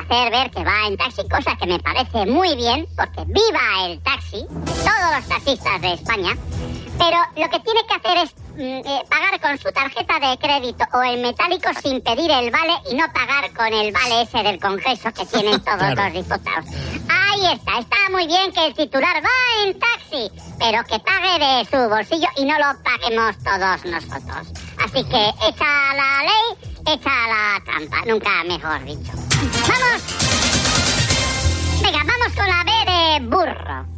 [0.00, 4.00] hacer ver que va en taxi, cosa que me parece muy bien, porque viva el
[4.02, 6.36] taxi, todos los taxistas de España.
[6.98, 10.84] Pero lo que tiene que hacer es mm, eh, pagar con su tarjeta de crédito
[10.92, 14.60] o el metálico sin pedir el vale y no pagar con el vale ese del
[14.60, 16.04] Congreso que tienen todos Claro.
[16.04, 16.66] los diputados.
[17.08, 21.64] Ahí está, está muy bien que el titular va en taxi, pero que pague de
[21.64, 24.48] su bolsillo y no lo paguemos todos nosotros.
[24.84, 29.12] Así que echa la ley, echa la trampa, nunca mejor dicho.
[29.68, 30.02] ¡Vamos!
[31.82, 33.93] Venga, vamos con la B de burro.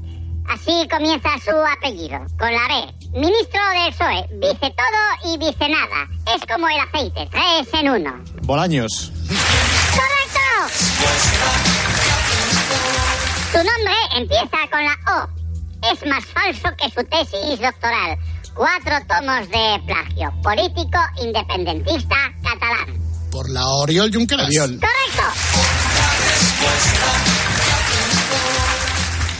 [0.49, 2.95] Así comienza su apellido, con la B.
[3.19, 6.09] Ministro del PSOE, dice todo y dice nada.
[6.35, 8.25] Es como el aceite, tres en uno.
[8.43, 9.13] Bolaños.
[9.29, 10.75] ¡Correcto!
[13.53, 15.29] Su nombre empieza con la O.
[15.93, 18.19] Es más falso que su tesis doctoral.
[18.55, 20.33] Cuatro tomos de plagio.
[20.43, 22.99] Político independentista catalán.
[23.31, 24.49] Por la Oriol Junqueras.
[24.49, 25.23] ¡Correcto!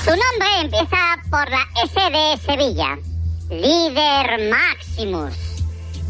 [0.07, 2.97] Su nombre empieza por la S de Sevilla.
[3.51, 5.35] Líder Maximus.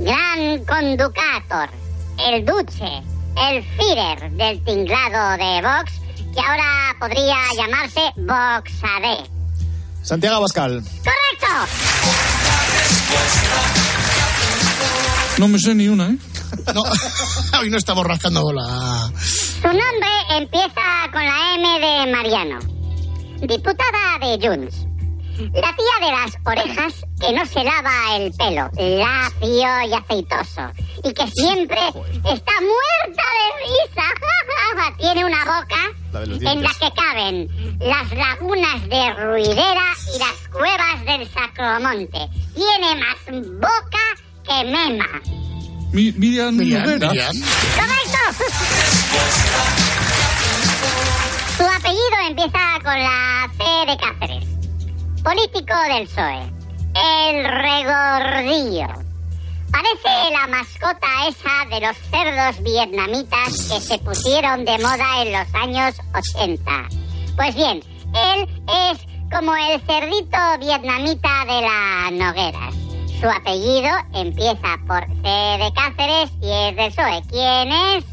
[0.00, 1.70] Gran conducator.
[2.18, 3.02] El Duce.
[3.38, 5.92] El Führer del tinglado de Vox,
[6.35, 9.30] que ahora podría llamarse Voxade.
[10.02, 10.82] Santiago Abascal.
[10.82, 11.46] ¡Correcto!
[15.38, 16.18] No me sé ni una, ¿eh?
[16.74, 16.82] No,
[17.61, 19.11] hoy no estamos rascando la...
[19.22, 22.75] Su nombre empieza con la M de Mariano.
[23.40, 24.87] Diputada de Junts.
[25.53, 30.62] La tía de las orejas que no se lava el pelo, lacio y aceitoso.
[31.05, 34.03] Y que siempre está muerta de risa.
[34.99, 35.77] Tiene una boca
[36.12, 37.49] La en la que caben
[37.81, 42.29] las lagunas de Ruidera y las cuevas del Sacromonte.
[42.55, 43.16] Tiene más
[43.61, 44.05] boca
[44.46, 45.20] que mema.
[45.92, 46.87] Mi- Miriam, Miriam.
[46.87, 47.37] Miriam.
[47.75, 48.44] ¡Correcto!
[52.28, 54.44] Empieza con la C de Cáceres.
[55.22, 56.50] Político del PSOE.
[56.94, 58.88] El regordillo.
[59.70, 65.54] Parece la mascota esa de los cerdos vietnamitas que se pusieron de moda en los
[65.54, 66.88] años 80.
[67.36, 67.80] Pues bien,
[68.12, 68.98] él es
[69.30, 72.74] como el cerdito vietnamita de la Nogueras.
[73.20, 75.28] Su apellido empieza por C
[75.62, 77.22] de Cáceres y es del PSOE.
[77.30, 78.04] ¿Quién es?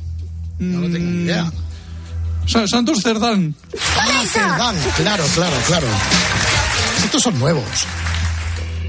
[0.59, 1.62] No lo tengo idea.
[2.47, 3.55] Sa- Santos Cerdán.
[3.97, 4.75] Ah, Cerdán.
[4.95, 5.87] Claro, claro, claro.
[7.03, 7.63] Estos son nuevos.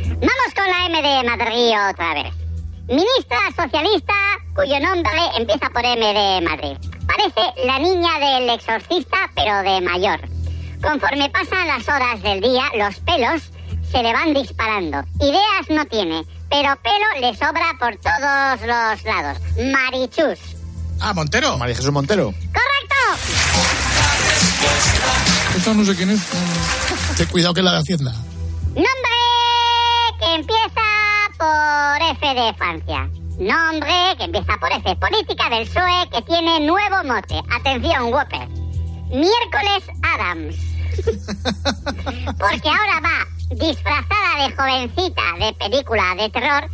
[0.09, 2.33] Vamos con la M de Madrid otra vez.
[2.89, 4.13] Ministra socialista
[4.55, 6.77] cuyo nombre empieza por M de Madrid.
[7.07, 10.21] Parece la niña del exorcista, pero de mayor.
[10.83, 13.43] Conforme pasan las horas del día, los pelos
[13.91, 15.03] se le van disparando.
[15.21, 19.39] Ideas no tiene, pero pelo le sobra por todos los lados.
[19.73, 20.39] Marichus.
[21.01, 21.59] Ah, Montero.
[21.59, 22.33] María Jesús Montero.
[22.33, 22.95] ¡Correcto!
[25.57, 26.21] Esta no sé quién es.
[27.17, 28.13] Ten cuidado que es la de Hacienda.
[28.75, 29.17] Nombre
[30.19, 30.83] que empieza
[31.39, 33.09] por F de Francia.
[33.39, 34.97] Nombre que empieza por F.
[34.97, 37.41] Política del PSOE que tiene nuevo mote.
[37.51, 38.49] Atención, Whopper.
[39.11, 40.57] Miércoles Adams.
[42.39, 46.71] Porque ahora va disfrazada de jovencita de película de terror.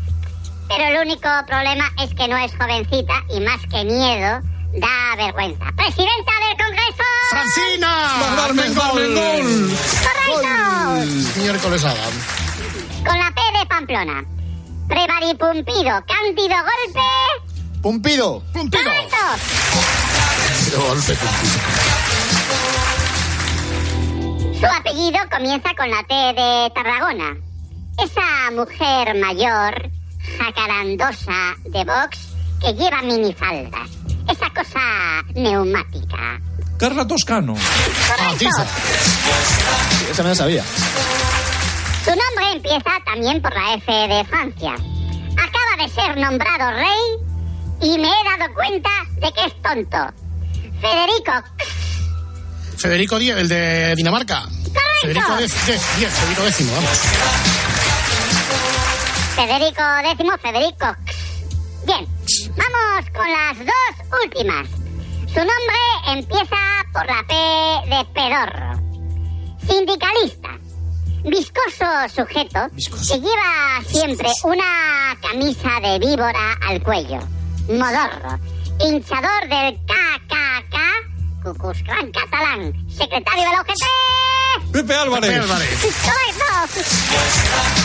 [0.70, 4.40] Pero el único problema es que no es jovencita y más que miedo,
[4.74, 5.64] da vergüenza.
[5.76, 7.02] ¡Presidenta del Congreso!
[7.30, 8.44] ¡Francina!
[8.44, 9.76] Armengol, Armengol.
[10.06, 11.40] ¡Correcto!
[11.40, 12.12] Miércoles Adam.
[13.04, 14.24] Con la P de Pamplona.
[14.86, 17.00] Prevaripumpido, cándido golpe.
[17.82, 18.44] Pumpido.
[18.52, 18.84] ¡Pumpido!
[18.84, 19.16] ¡Correcto!
[20.70, 21.58] Pero golpe cumplido.
[24.60, 27.36] Su apellido comienza con la T de Tarragona.
[27.98, 29.90] Esa mujer mayor,
[30.38, 32.18] jacarandosa de Vox,
[32.60, 33.90] que lleva minifaldas.
[34.28, 36.40] Esa cosa neumática.
[36.78, 37.54] Carla Toscano.
[38.18, 38.66] Ah, tiza.
[40.10, 40.64] Esa me la sabía.
[42.04, 44.74] Su nombre empieza también por la F de Francia.
[45.32, 50.14] Acaba de ser nombrado rey y me he dado cuenta de que es tonto.
[50.80, 51.32] Federico
[52.78, 54.44] Federico X, el de Dinamarca.
[55.02, 57.59] Federico X, X, X, Federico X, vamos.
[59.30, 60.96] Federico X, Federico.
[61.86, 62.06] Bien,
[62.56, 64.68] vamos con las dos últimas.
[65.28, 66.56] Su nombre empieza
[66.92, 67.34] por la P
[67.88, 68.80] de pedorro.
[69.66, 70.50] Sindicalista.
[71.24, 77.20] Viscoso sujeto que lleva siempre una camisa de víbora al cuello.
[77.68, 78.38] Modorro.
[78.80, 81.19] Hinchador del KKK.
[81.42, 82.72] Cucusclán catalán.
[82.88, 84.72] Secretario de la UGT.
[84.72, 85.30] Pepe Álvarez.
[85.30, 85.80] Pepe Álvarez.
[86.04, 86.82] Correcto.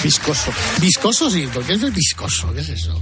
[0.04, 0.52] Viscoso.
[0.80, 1.48] Viscoso, sí.
[1.48, 2.54] ¿Por qué es viscoso?
[2.54, 2.94] ¿Qué es eso?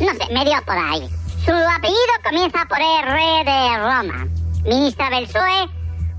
[0.00, 1.08] No sé, me dio por ahí.
[1.44, 4.26] Su apellido comienza por R de Roma.
[4.64, 5.68] Ministra del PSOE,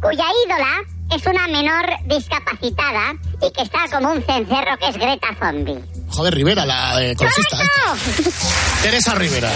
[0.02, 0.84] cuya ídola
[1.16, 5.84] es una menor discapacitada y que está como un cencerro que es Greta Zombie.
[6.10, 6.94] Joder, Rivera, la.
[7.18, 7.58] ¡Correcto!
[8.82, 9.52] Teresa Rivera.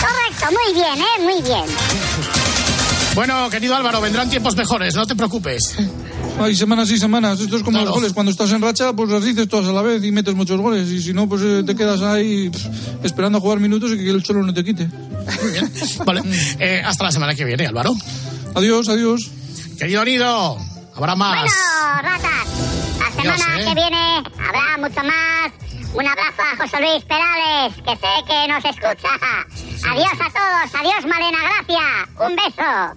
[0.00, 1.22] Correcto, muy bien, ¿eh?
[1.22, 2.59] Muy bien.
[3.14, 5.76] Bueno, querido Álvaro, vendrán tiempos mejores, no te preocupes.
[6.38, 7.40] Hay semanas y semanas.
[7.40, 7.86] Esto es como Claro.
[7.90, 8.12] los goles.
[8.12, 10.88] Cuando estás en racha, pues las dices todas a la vez y metes muchos goles.
[10.88, 12.66] Y si no, pues eh, te quedas ahí pff,
[13.04, 14.86] esperando a jugar minutos y que el suelo no te quite.
[15.42, 15.72] Muy bien.
[16.06, 16.22] Vale,
[16.60, 17.92] eh, hasta la semana que viene, Álvaro.
[18.54, 19.28] Adiós, adiós.
[19.78, 20.56] Querido Nido,
[20.96, 21.40] habrá más.
[21.40, 25.52] Bueno, ratas, la semana que viene habrá mucho más.
[25.92, 29.69] Un abrazo a José Luis Perales, que sé que nos escucha.
[29.88, 32.08] Adiós a todos, adiós Malena Gracia.
[32.18, 32.94] Un beso.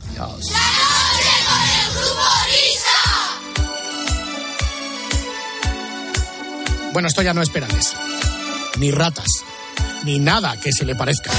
[6.92, 7.96] Bueno, esto ya no es Perales.
[8.78, 9.44] Ni ratas.
[10.04, 11.32] Ni nada que se le parezca.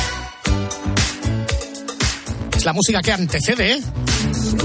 [2.57, 3.75] Es la música que antecede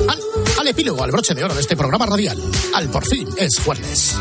[0.08, 0.20] al,
[0.60, 2.42] al epílogo, al broche de oro de este programa radial.
[2.74, 4.16] Al por fin es jueves.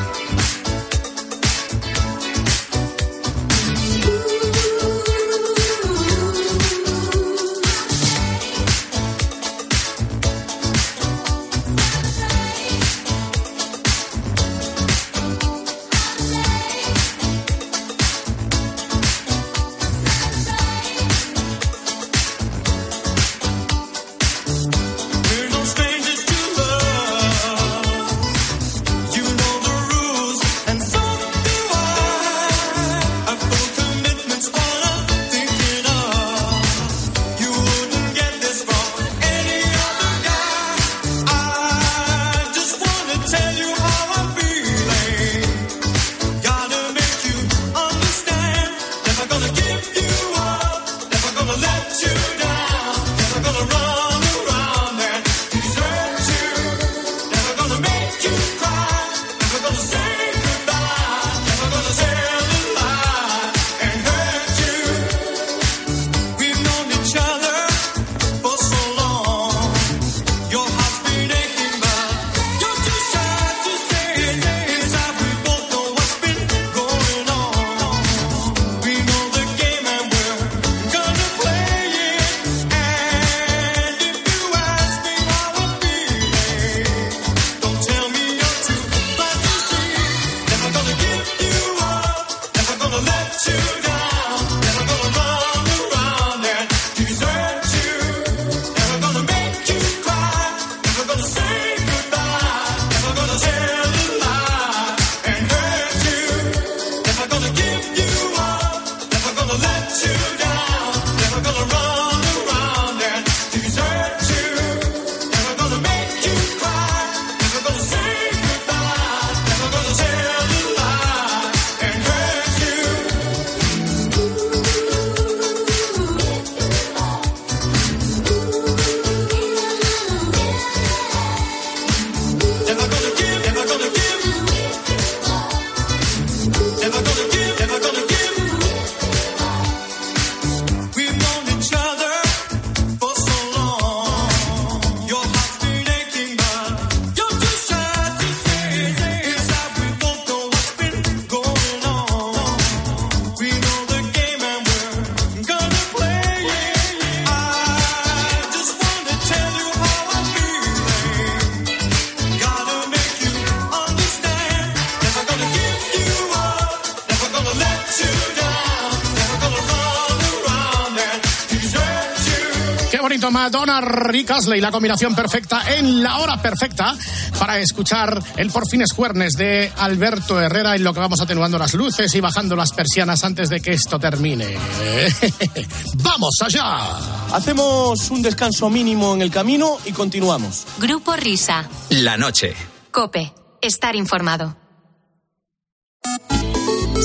[174.35, 176.95] Astley, la combinación perfecta en la hora perfecta
[177.39, 181.75] para escuchar el por fines juernes de Alberto Herrera en lo que vamos atenuando las
[181.75, 184.47] luces y bajando las persianas antes de que esto termine.
[185.95, 187.35] ¡Vamos allá!
[187.35, 190.67] Hacemos un descanso mínimo en el camino y continuamos.
[190.79, 191.69] Grupo Risa.
[191.91, 192.55] La noche.
[192.91, 193.33] Cope.
[193.61, 194.57] Estar informado.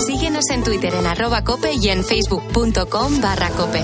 [0.06, 3.84] Síguenos en Twitter en arroba cope y en facebook.com barra cope.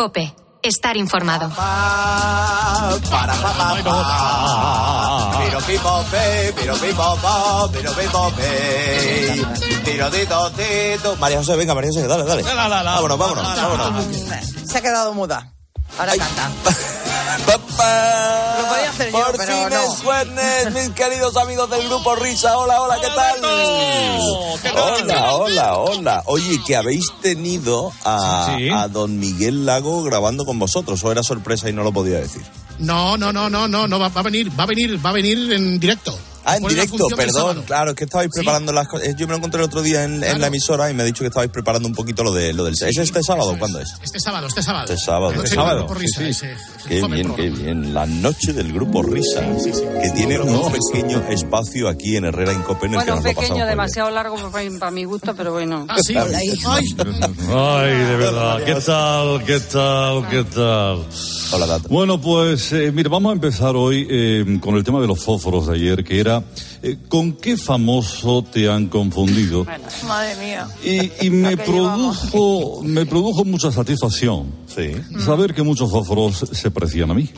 [0.00, 0.34] Cope.
[0.62, 1.50] Estar informado.
[3.10, 3.34] Para.
[11.18, 12.42] María José, venga, María José, dale, dale.
[12.42, 14.04] Vámonos, vámonos, vámonos.
[14.64, 15.52] Se ha quedado muda.
[15.98, 16.50] Ahora canta.
[17.52, 18.56] Papá.
[18.62, 19.80] Lo podía hacer yo, Por pero fin no.
[19.94, 22.56] es jueves, mis queridos amigos del grupo Risa.
[22.58, 23.40] Hola, hola, ¿qué tal?
[24.76, 26.22] Hola, hola, hola.
[26.26, 28.68] Oye, que habéis tenido a, Sí.
[28.70, 32.42] a don Miguel Lago grabando con vosotros, o era sorpresa y no lo podía decir.
[32.78, 35.14] No, no, no, no, no, no va, va a venir, va a venir, va a
[35.14, 36.16] venir en directo.
[36.44, 37.62] Ah, en directo, perdón.
[37.66, 39.14] Claro, es que estabais preparando las cosas.
[39.16, 41.20] Yo me lo encontré el otro día en, en la emisora y me ha dicho
[41.20, 42.74] que estabais preparando un poquito lo, de, lo del...
[42.74, 43.56] ¿Es este sábado?
[43.58, 43.94] ¿Cuándo es?
[44.02, 44.84] Este sábado, este sábado.
[44.92, 45.30] Este sábado.
[45.32, 45.78] Este del sábado.
[45.86, 46.56] Grupo Risa, ese-
[46.88, 47.92] Qué bien, qué bien.
[47.94, 49.42] La noche del grupo Risa,
[50.02, 53.24] que tiene un pequeño espacio aquí en Herrera en Cope en el que Bueno, nos
[53.24, 55.84] lo pasamos pequeño, demasiado largo para, para mi gusto, pero bueno.
[55.88, 56.14] Ah, sí.
[56.16, 58.62] Ay, de verdad.
[58.64, 59.44] ¿Qué tal?
[59.44, 60.28] ¿Qué tal?
[60.28, 61.04] ¿Qué tal?
[61.52, 61.78] Hola.
[61.88, 65.66] Bueno, pues, eh, mira, vamos a empezar hoy eh, con el tema de los fósforos
[65.66, 66.29] de ayer, que era
[66.82, 69.66] eh, ¿con qué famoso te han confundido?
[70.06, 70.68] Madre mía.
[70.82, 74.52] Y, y me produjo, me produjo mucha satisfacción
[75.24, 77.28] saber que muchos fósforos se parecían a mí.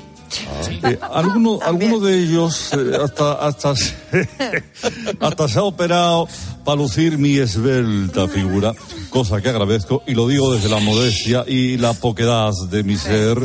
[0.82, 3.94] Eh, alguno, alguno de ellos eh, hasta, hasta, se,
[5.20, 6.28] hasta se ha operado
[6.64, 8.74] para lucir mi esbelta figura,
[9.10, 13.38] cosa que agradezco y lo digo desde la modestia y la poquedad de mi ser.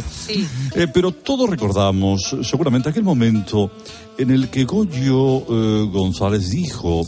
[0.76, 3.72] Eh, pero todos recordamos seguramente aquel momento
[4.18, 7.04] en el que Goyo eh, González dijo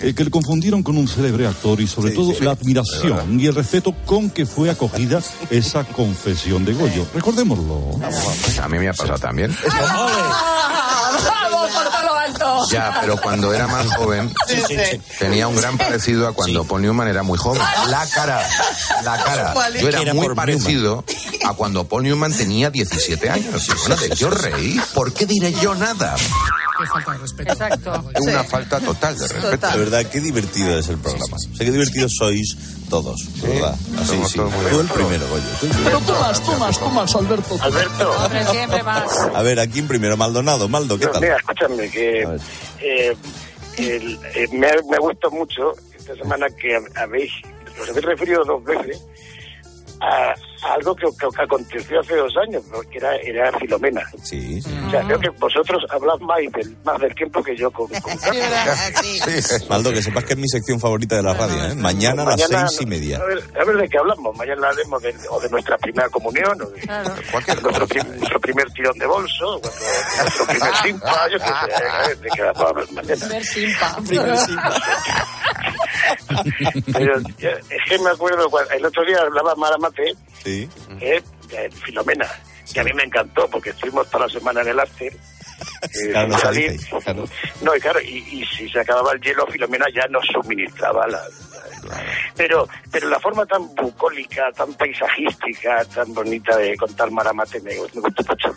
[0.00, 3.54] eh, que le confundieron con un célebre actor y sobre todo la admiración y el
[3.54, 7.06] respeto con que fue acogida esa confesión de Goyo.
[7.14, 8.00] Recordémoslo.
[8.62, 9.54] A mí me ha pasado también.
[12.70, 15.00] Ya, pero cuando era más joven Sí, sí, sí.
[15.18, 17.62] tenía un gran parecido a cuando Paul Newman era muy joven.
[17.88, 18.46] La cara,
[19.04, 19.54] la cara.
[19.80, 21.04] Yo Era era muy parecido
[21.44, 23.66] a cuando Paul Newman tenía 17 años.
[23.80, 24.80] Bueno, de yo reí.
[24.94, 26.14] ¿Por qué diré yo nada?
[26.16, 27.52] Qué falta de respeto.
[27.52, 28.10] Exacto.
[28.14, 29.70] Es una falta total de respeto.
[29.70, 31.36] De verdad, qué divertido es el programa.
[31.38, 32.56] Sé qué divertidos sois
[32.92, 33.74] todos, ¿verdad?
[33.98, 34.36] Así, sí.
[34.36, 35.42] todos Tú el primero, Goyo.
[35.60, 36.00] tú el Pero primero.
[36.00, 37.56] tú más, tú más, tú más, Alberto.
[37.62, 38.10] Alberto.
[38.22, 39.18] Hombre, siempre más.
[39.34, 40.68] A ver, aquí en primero, Maldonado.
[40.68, 41.22] Maldo, ¿qué No, tal?
[41.22, 42.20] Mira, escúchame, que
[42.80, 43.16] eh,
[43.78, 47.32] el- eh, me, ha, me ha gustado mucho esta semana que habéis,
[47.80, 49.02] os habéis referido dos veces
[50.00, 52.80] a, a algo que, que aconteció hace dos años, ¿no?
[52.82, 54.02] que era, era Filomena.
[54.22, 54.70] Sí, sí.
[54.86, 58.12] O sea, creo que vosotros habláis más del, más del tiempo que yo con, con
[59.68, 61.74] Maldo, que sepas que es mi sección favorita de la radio, ¿eh?
[61.74, 63.18] Mañana a las Mañana, seis y media.
[63.18, 64.36] A ver, a ver de qué hablamos.
[64.36, 69.06] Mañana hablaremos de, o de nuestra primera comunión, o de nuestro, nuestro primer tirón de
[69.06, 72.68] bolso, o nuestro, nuestro primer simpa, yo qué sé, a ver de qué vamos a
[72.68, 73.26] hablar mañana.
[73.26, 73.96] Primer simpa.
[76.92, 80.68] Pero yo, es que me acuerdo, cuando- el otro día hablaba Mara Mate, Sí.
[81.00, 81.22] eh,
[81.84, 82.26] Filomena,
[82.72, 85.12] que a mí me encantó porque estuvimos toda la semana en el after.
[85.12, 86.80] eh, Claro, lo salir.
[87.04, 87.24] claro.
[87.62, 91.20] No, y claro, y, y si se acababa el hielo, Filomena ya nos suministraba la...
[92.36, 97.76] Pero, pero la forma tan bucólica, tan paisajística, tan bonita de contar Maramate me, me
[97.78, 98.54] gustó mucho.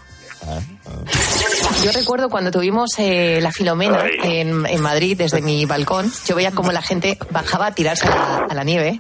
[1.84, 6.52] Yo recuerdo cuando tuvimos eh, la Filomena en, en Madrid desde mi balcón, yo veía
[6.52, 9.00] como la gente bajaba a tirarse a la, a la nieve.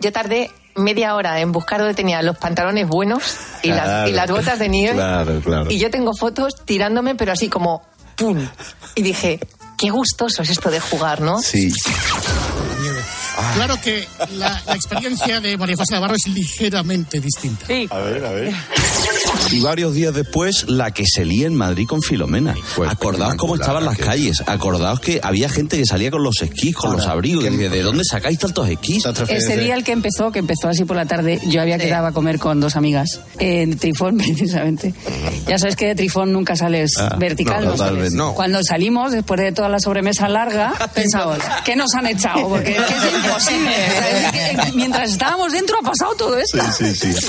[0.00, 3.22] Yo tardé media hora en buscar donde tenía los pantalones buenos
[3.62, 4.94] y, las, y las botas de nieve.
[4.94, 5.70] Claro, claro.
[5.70, 7.82] Y yo tengo fotos tirándome, pero así como
[8.16, 8.46] ¡pum!
[8.94, 9.40] Y dije,
[9.76, 11.40] qué gustoso es esto de jugar, ¿no?
[11.40, 11.72] Sí.
[13.54, 14.06] Claro que
[14.36, 17.66] la, la experiencia de María José Navarro es ligeramente distinta.
[17.66, 18.54] A ver, a ver.
[19.52, 22.54] Y varios días después, la que se lía en Madrid con Filomena.
[22.88, 24.42] Acordaos cómo estaban las calles.
[24.46, 27.44] Acordaos que había gente que salía con los esquís, con los abrigos.
[27.44, 29.04] Y dice, ¿de dónde sacáis tantos esquís?
[29.28, 32.12] Ese día el que empezó, que empezó así por la tarde, yo había quedado a
[32.12, 34.94] comer con dos amigas en Trifón, precisamente.
[35.46, 37.64] Ya sabes que de Trifón nunca sales Ah, vertical.
[37.64, 38.12] no, no sales.
[38.12, 38.34] No.
[38.34, 42.48] Cuando salimos, después de toda la sobremesa larga, pensamos, ¿qué nos han echado?
[42.48, 43.70] Porque es que es imposible.
[44.52, 46.58] Es que mientras estábamos dentro ha pasado todo esto.
[46.76, 47.26] Sí, sí, sí.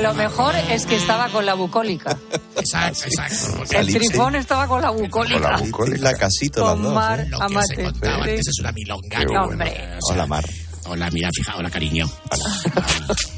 [0.00, 2.18] Lo mejor es que estaba con la bucólica.
[2.56, 3.76] Exacto, exacto.
[3.78, 5.60] El Trifón estaba con la bucólica.
[5.98, 6.94] La casita, las Con dos.
[6.94, 7.30] Mar ¿eh?
[7.38, 7.84] Amate.
[7.84, 9.18] contaba antes es una milonga.
[9.18, 9.64] Que, bueno.
[10.10, 10.44] Hola, Mar.
[10.86, 12.06] Hola, mira, fija, hola, cariño.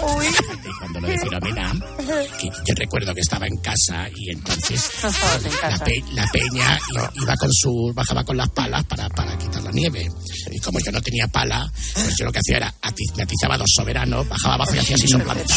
[0.00, 1.72] Y cuando lo de Filomena,
[2.38, 4.90] que yo recuerdo que estaba en casa y entonces
[5.62, 6.78] la, pe- la peña
[7.22, 10.08] iba- con su, bajaba con las palas para, para quitar la nieve.
[10.50, 13.56] Y como yo no tenía pala, pues yo lo que hacía era ati- me atizaba
[13.58, 15.44] dos soberanos, bajaba abajo y hacía así soplando.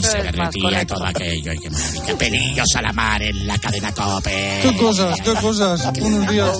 [0.00, 1.52] Y se derretía todo aquello.
[1.52, 2.18] Y qué maravilla.
[2.18, 4.60] Pelillos a la mar en la cadena cope.
[4.62, 5.20] ¿Qué cosas?
[5.20, 5.92] ¿Qué cosas?
[6.00, 6.56] Buenos días.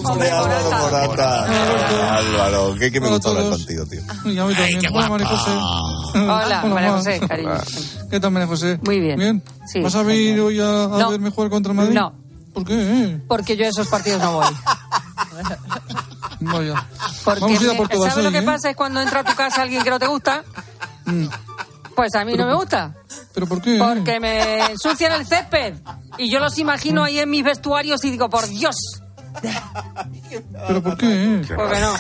[2.19, 4.01] Álvaro, que, que me gusta hablar contigo, tío.
[4.25, 4.81] Y a mí también.
[6.31, 7.21] Hola, María José.
[7.27, 7.53] Cariño.
[8.11, 8.79] ¿Qué tal, María José?
[8.85, 9.19] Muy bien.
[9.19, 9.43] ¿Bien?
[9.67, 11.11] Sí, ¿Vas a venir hoy a, a No.
[11.11, 11.95] verme jugar contra Madrid?
[11.95, 12.13] No.
[12.55, 13.21] ¿Por qué?
[13.29, 14.47] Porque yo a esos partidos no voy.
[16.41, 16.87] Vaya.
[17.25, 18.43] Porque Vamos a ir a por todas ¿Sabes lo que ¿eh?
[18.43, 18.71] pasa?
[18.71, 20.45] Es cuando entra a tu casa alguien que no te gusta,
[21.05, 21.27] Mm.
[21.97, 22.95] pues a mí no me gusta.
[23.35, 23.79] ¿Pero por qué?
[23.79, 25.75] Porque me ensucian el césped.
[26.19, 28.77] Y yo los imagino ahí en mis vestuarios y digo, por Dios.
[30.67, 31.43] ¿Pero por qué?
[31.55, 31.95] Porque no.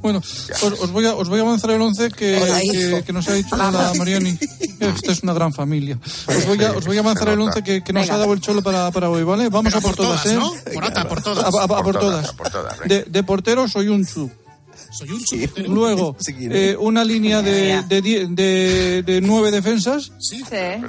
[0.00, 3.56] Bueno, os, os voy a, os voy a avanzar el 11 que, nos ha dicho
[3.56, 4.38] la Mariani.
[4.80, 5.98] Esta es una gran familia.
[6.26, 8.14] Os voy a, os voy a avanzar el 11 que, que nos Venga.
[8.14, 9.48] ha dado el cholo para, para hoy, ¿vale?
[9.48, 10.38] Vamos a por, por todas, todas, ¿eh?
[10.68, 10.74] ¿no?
[10.74, 11.54] Morata, por todas.
[11.54, 14.30] A, a- a por, Por todas, por de, de portero soy un chu.
[14.90, 20.12] Soy un Luego, eh, una línea de, de, die- de, de nueve defensas.
[20.18, 20.42] Sí.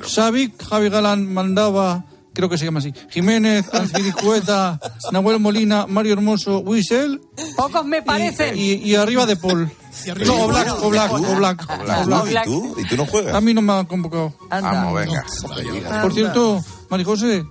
[0.08, 2.04] Savic, Javi Galán mandaba,
[2.34, 2.94] creo que se llama así.
[3.10, 4.80] Jiménez, Azpilicueta,
[5.12, 7.22] Nahuel Molina, Mario Hermoso, Wisel.
[7.56, 8.58] Pocos me parecen.
[8.58, 9.72] Y, y arriba de Paul.
[10.10, 11.66] arriba No, o Black, o Black, o Black.
[11.72, 12.46] o Black.
[12.48, 12.76] ¿Y tú?
[12.80, 13.36] ¿Y tú no juegas?
[13.36, 14.34] A mí no me ha convocado.
[14.50, 15.24] Vamos, venga.
[16.02, 17.44] Por cierto, María José.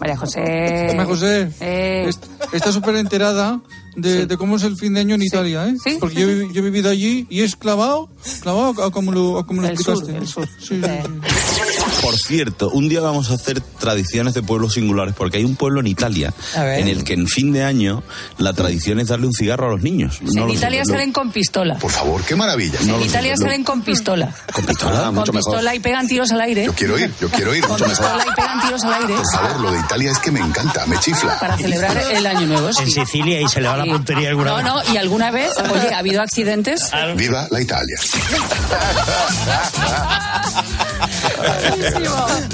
[0.00, 0.40] María José.
[0.88, 1.50] María José.
[1.60, 2.06] Eh.
[2.08, 3.60] est- Está súper enterada
[3.96, 5.74] de, de cómo es el fin de año en Italia, ¿eh?
[6.00, 8.08] Porque yo, yo he vivido allí y es clavado,
[8.40, 10.18] clavado a como lo, a como lo El sur, explicaste.
[10.24, 10.48] el sur.
[10.58, 12.00] Sí, sí, sí.
[12.02, 15.80] Por cierto, un día vamos a hacer tradiciones de pueblos singulares, porque hay un pueblo
[15.80, 18.02] en Italia en el que en fin de año
[18.38, 20.20] la tradición es darle un cigarro a los niños.
[20.22, 21.78] No en lo sé, Italia lo- salen con pistola.
[21.78, 22.78] Por favor, qué maravilla.
[22.80, 24.34] en Italia salen con pistola.
[24.52, 25.52] Con pistola, con mucho mejor.
[25.54, 26.64] pistola y pegan tiros al aire.
[26.66, 28.04] Yo quiero ir, yo quiero ir, Con mucho mejor.
[28.06, 29.14] pistola y pegan tiros al aire.
[29.14, 31.38] Por favor, lo de Italia es que me encanta, me chifla.
[31.38, 32.72] Para celebrar el año nuevo.
[32.72, 32.82] sí.
[32.82, 33.90] En Sicilia y se le va la Sí.
[33.90, 34.64] puntería alguna No, vez.
[34.88, 36.90] no, y alguna vez, oye, ha habido accidentes.
[37.16, 37.96] Viva la Italia.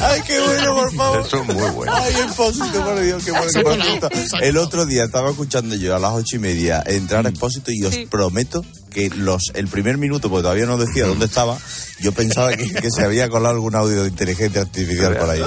[0.01, 1.20] Ay, qué bueno, por favor.
[1.26, 1.93] Eso es muy bueno.
[1.95, 3.83] Ay, el Expósito, por Dios, qué bueno.
[4.41, 7.85] el otro día estaba escuchando yo a las ocho y media entrar a Expósito y
[7.85, 11.57] os prometo que los el primer minuto, porque todavía no decía dónde estaba,
[12.01, 15.43] yo pensaba que, que se había colado algún audio de inteligencia artificial por ahí.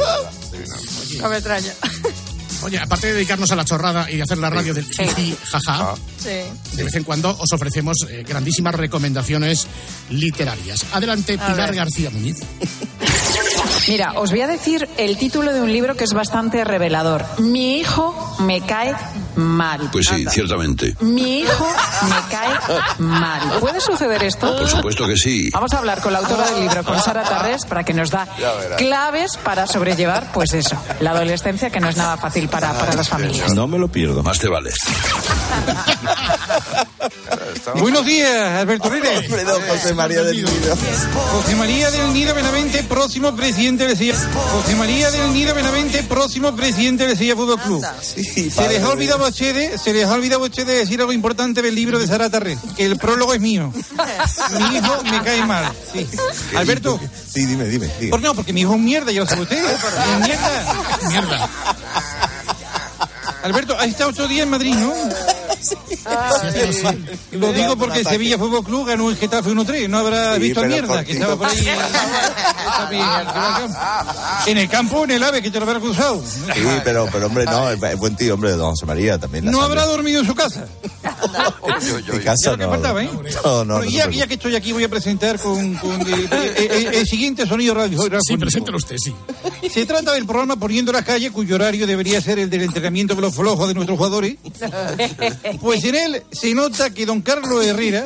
[1.19, 1.71] No me extraña.
[2.63, 5.95] Oye, aparte de dedicarnos a la chorrada y de hacer la radio del jiji, jaja,
[6.17, 6.29] Sí.
[6.77, 9.67] de vez en cuando os ofrecemos eh, grandísimas recomendaciones
[10.09, 10.85] literarias.
[10.93, 11.75] Adelante, A Pilar ver.
[11.77, 12.37] García Muñiz.
[13.87, 17.25] Mira, os voy a decir el título de un libro que es bastante revelador.
[17.39, 18.95] Mi hijo me cae
[19.35, 19.89] mal.
[19.91, 20.31] Pues sí, Anda.
[20.31, 20.95] ciertamente.
[21.01, 21.67] Mi hijo
[22.03, 23.59] me cae mal.
[23.59, 24.55] ¿Puede suceder esto?
[24.55, 25.49] Por supuesto que sí.
[25.51, 28.27] Vamos a hablar con la autora del libro, con Sara Tarrés, para que nos da
[28.77, 33.09] claves para sobrellevar, pues eso, la adolescencia que no es nada fácil para, para las
[33.09, 33.53] familias.
[33.53, 34.23] No me lo pierdo.
[34.23, 34.71] Más te vale.
[37.75, 39.29] Buenos días, Alberto Reyes.
[39.69, 40.75] José María del Nido.
[41.31, 44.15] José María del Nido Benavente, próximo presidente de Sevilla.
[44.51, 47.83] José María del Nido Benavente, próximo presidente de Sevilla Fútbol Club.
[48.03, 51.73] Se les ha olvidado a ustedes, se les ha olvidado a decir algo importante del
[51.73, 53.73] libro de Sara Tarré, que el prólogo es mío.
[53.73, 55.71] Mi hijo me cae mal.
[55.91, 56.07] Sí.
[56.55, 56.99] Alberto,
[57.33, 57.89] Sí, dime, dime.
[57.99, 58.11] dime.
[58.11, 58.35] ¿por qué no?
[58.35, 59.57] Porque mi hijo es un mierda, ya lo sabe usted.
[59.57, 61.09] Es mierda.
[61.09, 61.49] Mierda.
[63.43, 64.93] Alberto, has estado otro día en Madrid, ¿no?
[67.33, 69.87] Lo digo porque Sevilla Fútbol Club ganó el Getafe 1-3.
[69.89, 71.67] No habrá Sí, visto a mierda, que estaba por ahí.
[74.47, 76.21] En el campo, en el ave, que te lo habrá cruzado.
[76.23, 79.45] Sí, pero, pero hombre, no, es, buen tío, hombre, don José María también.
[79.45, 79.65] No sangre.
[79.79, 80.65] habrá dormido en su casa.
[82.13, 82.69] Mi casa no.
[82.69, 83.09] faltaba, ¿eh?
[83.43, 87.05] No, Bueno, ya, que estoy aquí, voy a presentar con, con el, el- el- el
[87.07, 88.01] siguiente sonido radio.
[88.27, 89.13] Sí, preséntelo usted, sí.
[89.73, 93.21] Se trata del programa Poniendo las calles, cuyo horario debería ser el del entrenamiento de
[93.21, 94.37] los flojos de nuestros jugadores.
[95.61, 98.05] Pues en él se nota que don Carlos Herrera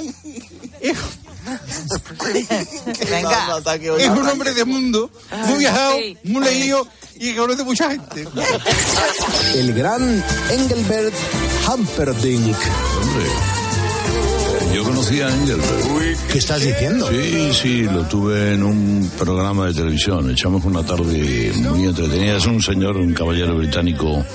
[0.81, 0.97] es,
[3.09, 3.61] Venga.
[3.97, 5.09] es un hombre de mundo,
[5.47, 8.27] muy viajado, muy leído y que conoce mucha gente.
[9.55, 11.15] El gran Engelbert
[11.67, 12.57] Humperdinck.
[14.97, 16.27] Conocí a Engelbert.
[16.31, 17.07] ¿Qué estás diciendo?
[17.07, 20.31] Sí, sí, lo tuve en un programa de televisión.
[20.31, 22.37] Echamos una tarde muy entretenida.
[22.37, 24.25] Es un señor, un caballero británico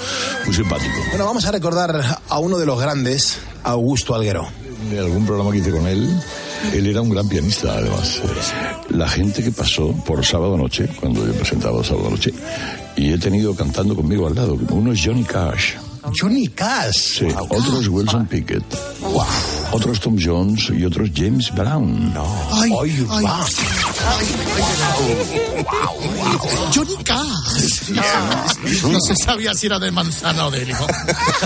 [0.46, 0.94] muy simpático.
[1.08, 4.46] Bueno, vamos a recordar a uno de los grandes, Augusto Alguero.
[4.88, 6.08] De algún programa que hice con él,
[6.72, 8.20] él era un gran pianista, además.
[8.90, 12.32] La gente que pasó por sábado noche, cuando yo presentaba sábado noche,
[12.96, 14.56] y he tenido cantando conmigo al lado.
[14.70, 15.72] Uno es Johnny Cash.
[16.18, 17.18] Johnny Cash.
[17.18, 18.64] Sí, otro es Wilson Pickett.
[19.72, 22.12] Otro es Tom Jones y otro es James Brown.
[22.52, 23.24] Ay, Ay, ay.
[23.24, 23.46] va.
[26.74, 27.90] Johnny Cash.
[28.82, 30.86] No se sabía si era de manzana o de limón.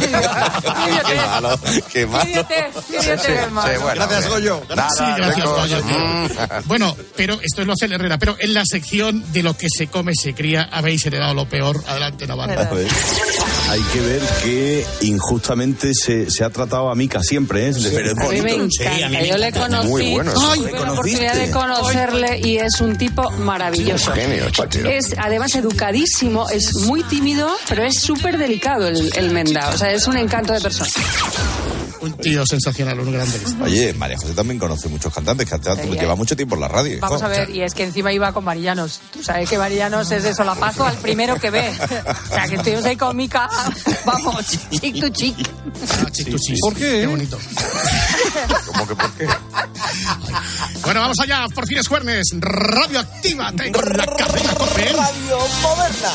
[0.00, 1.60] Qué malo,
[1.92, 2.46] qué malo.
[3.94, 4.62] Gracias, Goyo.
[4.68, 5.82] Sí, gracias, Goyo.
[6.64, 8.18] Bueno, pero esto es lo hace el Herrera.
[8.18, 11.82] Pero en la sección de lo que se come, se cría, habéis heredado lo peor.
[11.86, 12.68] Adelante, Navarro.
[13.68, 17.72] Hay que ver que injustamente se, se ha tratado a Mica siempre, ¿eh?
[17.92, 18.82] Pero es A mí me bonito.
[18.84, 19.22] encanta.
[19.24, 20.32] Yo le conocí, Muy bueno.
[20.34, 21.50] tuve ¿Le la oportunidad de conociste?
[21.50, 24.12] conocerle y es un tipo maravilloso.
[24.14, 29.70] Es además educadísimo, es muy tímido, pero es súper delicado el, el Menda.
[29.74, 30.88] O sea, es un encanto de persona.
[32.06, 33.38] Un tío sensacional, un grande.
[33.62, 36.98] Oye, María José también conoce muchos cantantes, que ha- lleva mucho tiempo en la radio.
[37.00, 37.26] Vamos hijo.
[37.26, 39.00] a ver, y es que encima iba con Marillanos.
[39.12, 41.70] Tú sabes que Marillanos es de solapazo al primero que ve.
[41.70, 43.48] O sea, que estuvimos ahí con Mica,
[44.04, 45.36] vamos, chic to chic.
[46.60, 47.00] ¿Por qué?
[47.00, 47.38] Qué bonito.
[48.66, 49.26] ¿Cómo que por qué?
[50.82, 51.46] Bueno, vamos allá.
[51.54, 52.26] Por fin es jueves.
[52.38, 53.52] Radioactiva.
[53.52, 54.88] Tengo la cadena Cope.
[54.92, 56.12] Radio Moderna.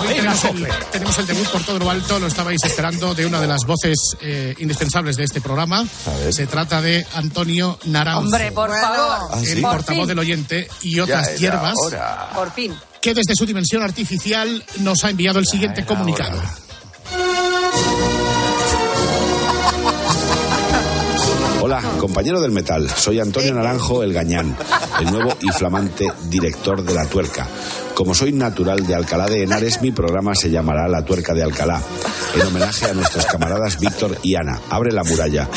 [0.00, 3.40] Hoy tenemos el, tenemos el debut por todo lo alto, lo estabais esperando, de una
[3.40, 5.84] de las voces eh, indispensables de este programa.
[6.30, 8.20] Se trata de Antonio Naranjo.
[8.20, 9.28] Hombre, por favor.
[9.32, 10.06] Ah, el Por portavoz fin.
[10.08, 11.74] del oyente y otras hierbas,
[12.34, 12.74] Por fin.
[13.02, 16.40] que desde su dimensión artificial nos ha enviado el siguiente comunicado.
[21.60, 22.88] Hola, compañero del metal.
[22.88, 24.56] Soy Antonio Naranjo El Gañán,
[25.00, 27.46] el nuevo y flamante director de La Tuerca.
[27.98, 31.82] Como soy natural de Alcalá de Henares, mi programa se llamará La Tuerca de Alcalá,
[32.32, 34.60] en homenaje a nuestros camaradas Víctor y Ana.
[34.70, 35.48] Abre la muralla.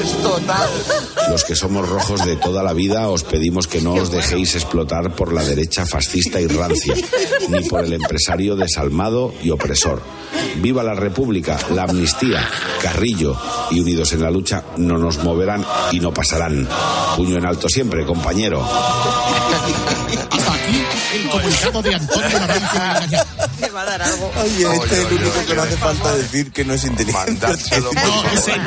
[0.00, 0.70] Es total.
[1.28, 5.14] Los que somos rojos de toda la vida os pedimos que no os dejéis explotar
[5.14, 6.94] por la derecha fascista y rancia,
[7.50, 10.00] ni por el empresario desalmado y opresor.
[10.56, 12.48] Viva la República, la amnistía,
[12.82, 13.36] Carrillo
[13.70, 16.66] y unidos en la lucha no nos moverán y no pasarán.
[17.16, 18.66] Puño en alto siempre, compañero.
[20.30, 20.84] Hasta aquí
[21.14, 22.78] el comunicado de Antonio Naranjo.
[23.60, 24.30] Me va a dar algo.
[24.42, 27.46] Oye, este es el único que no hace falta decir que no es inteligente.
[27.46, 28.62] No, es él.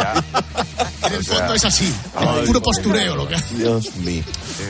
[1.04, 1.94] En el fondo es así.
[2.16, 4.24] Ay, puro postureo lo que Dios mío.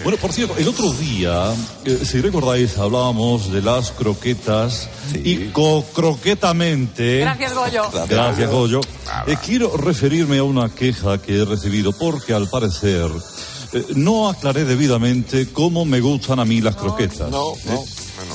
[0.04, 1.54] Bueno, por cierto, el otro día,
[1.86, 7.20] eh, si recordáis, hablábamos de las croquetas y co-croquetamente.
[7.20, 7.92] Gracias, Goyo.
[8.08, 8.82] Gracias, Goyo.
[9.28, 13.10] Eh, quiero referirme a una queja que he recibido porque al parecer
[13.74, 17.30] eh, no aclaré debidamente cómo me gustan a mí las croquetas.
[17.30, 17.84] No, no.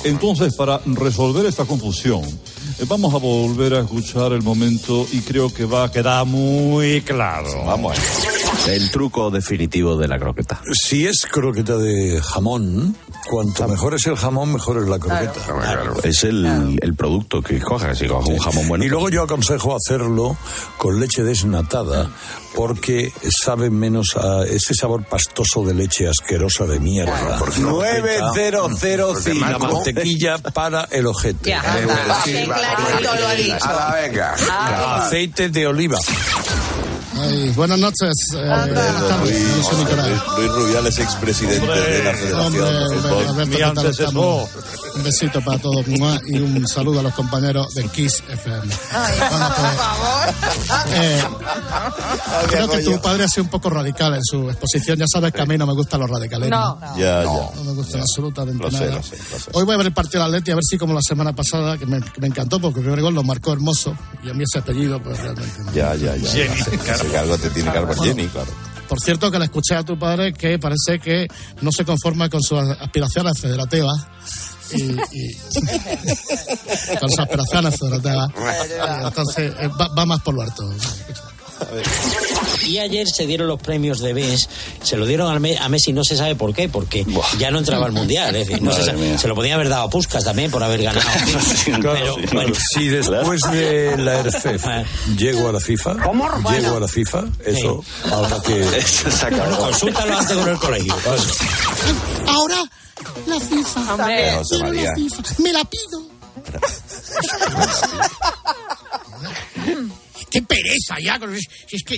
[0.05, 5.53] Entonces, para resolver esta confusión, eh, vamos a volver a escuchar el momento y creo
[5.53, 7.65] que va a quedar muy claro.
[7.65, 7.97] Vamos.
[8.69, 10.61] El truco definitivo de la croqueta.
[10.73, 12.97] Si es croqueta de jamón,
[13.29, 16.01] cuanto mejor es el jamón, mejor es la croqueta.
[16.03, 17.99] Es el, el producto que cojas.
[17.99, 18.85] Si coges un jamón bueno.
[18.85, 20.37] Y luego yo aconsejo hacerlo
[20.79, 22.11] con leche desnatada
[22.55, 27.37] porque sabe menos a ese sabor pastoso de leche asquerosa de mierda.
[27.39, 29.41] Porque la croqueta- 9005.
[29.51, 31.51] La mantequilla para el ojete.
[31.51, 33.57] Ya, anda, qué clarito lo ha dicho.
[33.65, 34.35] A la venga.
[34.97, 35.99] Aceite de oliva.
[37.17, 38.11] Ay, buenas noches.
[38.37, 39.21] eh, Nicolás.
[39.21, 43.27] Luis, Luis Rubiales, expresidente de la Federación Hombre, de hombre, Fútbol.
[43.29, 44.51] Alberto, ¿qué tal estamos?
[44.95, 48.67] Un besito para todos y un saludo a los compañeros de Kiss FM.
[49.31, 51.23] Bueno, pues, eh,
[52.49, 54.99] creo que tu padre ha sido un poco radical en su exposición.
[54.99, 56.49] Ya sabes que a mí no me gustan los radicales.
[56.49, 56.79] No.
[56.97, 57.25] Ya, ya.
[57.25, 58.97] No me gustan absolutamente Lo sé, nada.
[58.97, 59.51] lo sé, lo sé.
[59.53, 61.77] Hoy voy a ver el partido del Atleti a ver si como la semana pasada,
[61.77, 64.45] que me, que me encantó porque el primer gol lo marcó hermoso y a mí
[64.45, 65.73] ese apellido pues realmente no.
[65.73, 66.31] Ya, ya, ya.
[66.31, 67.11] Jenny, ya claro.
[67.11, 68.51] que algo te tiene que dar por Bueno, Jenny, claro.
[68.89, 71.27] Por cierto, que le escuché a tu padre que parece que
[71.63, 74.07] no se conforma con sus aspiraciones federativas.
[74.73, 75.37] Y, y-
[76.99, 78.31] con sus aspiraciones federativas.
[79.03, 80.65] Y entonces, eh, va, va más por lo harto.
[82.67, 84.49] Y ayer se dieron los premios de BES,
[84.83, 87.07] se lo dieron a Messi, no se sabe por qué, porque
[87.39, 88.35] ya no entraba al Mundial.
[88.35, 91.07] Es decir, no se, sabe- lo podía haber dado a Puskas también por haber ganado.
[91.67, 94.65] Pero, bueno, Si después de la RFEF
[95.17, 95.95] llego a la FIFA,
[96.53, 98.65] llego a la FIFA, eso habrá que...
[99.31, 100.95] Bueno, consúltalo antes con el colegio.
[102.27, 102.63] Ahora,
[103.27, 103.95] la FIFA.
[103.95, 104.17] Hombre.
[104.17, 104.93] Quiero José la María.
[104.95, 105.23] FIFA.
[105.43, 106.15] Me la pido.
[110.31, 111.19] Qué pereza ya.
[111.69, 111.97] Si es que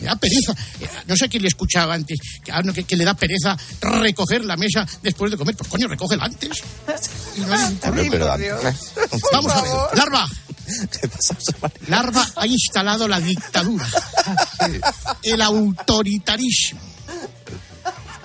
[0.00, 0.52] me da pereza.
[0.80, 3.56] Eh, No sé quién le escuchaba antes, que, ah, no, que, que le da pereza
[3.80, 5.56] recoger la mesa después de comer.
[5.56, 6.62] Pues coño, recógela antes.
[7.36, 8.36] Y no ningún problema.
[9.32, 9.72] Vamos a ver.
[9.94, 10.28] Larva.
[11.88, 13.86] Larva ha instalado la dictadura,
[15.22, 16.80] el autoritarismo,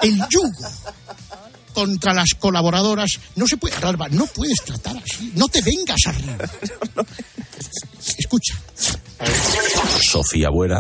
[0.02, 0.70] el yugo
[1.78, 3.20] contra las colaboradoras.
[3.36, 3.76] No se puede,
[4.10, 5.32] no puedes tratar así.
[5.36, 6.36] No te vengas arriba.
[8.18, 8.56] Escucha.
[10.10, 10.80] Sofía Buena.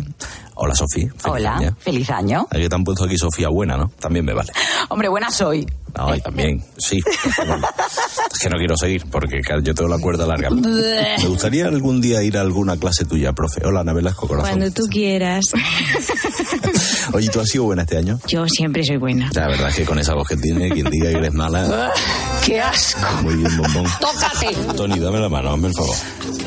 [0.55, 1.09] Hola, Sofía.
[1.09, 1.77] Feliz Hola, año.
[1.79, 2.47] feliz año.
[2.49, 3.91] Aquí te han puesto aquí Sofía Buena, ¿no?
[3.99, 4.51] También me vale.
[4.89, 5.67] Hombre, buena soy.
[5.95, 6.97] No, y también, sí.
[6.97, 10.49] es que no quiero seguir porque yo tengo la cuerda larga.
[10.49, 13.65] Me gustaría algún día ir a alguna clase tuya, profe.
[13.65, 14.49] Hola, Ana Velasco, corazón.
[14.49, 15.45] Cuando tú quieras.
[17.13, 18.19] Oye, ¿tú has sido buena este año?
[18.27, 19.29] Yo siempre soy buena.
[19.33, 21.91] La verdad es que con esa voz que tiene, quien diga que eres mala,
[22.47, 23.01] ¡Qué asco!
[23.23, 23.91] muy bien, bombón.
[23.99, 24.55] ¡Tócate!
[24.73, 25.95] Tony, dame la mano, hazme el favor.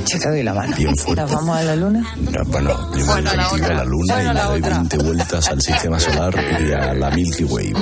[0.07, 0.75] Yo te doy la mano.
[0.75, 1.21] Bien fuerte.
[1.21, 2.15] ¿Nos vamos a la luna?
[2.17, 4.77] No, bueno, yo me doy contigo a la luna Bueno, y le doy otra.
[4.79, 7.75] 20 vueltas al sistema solar y a la Milky Way.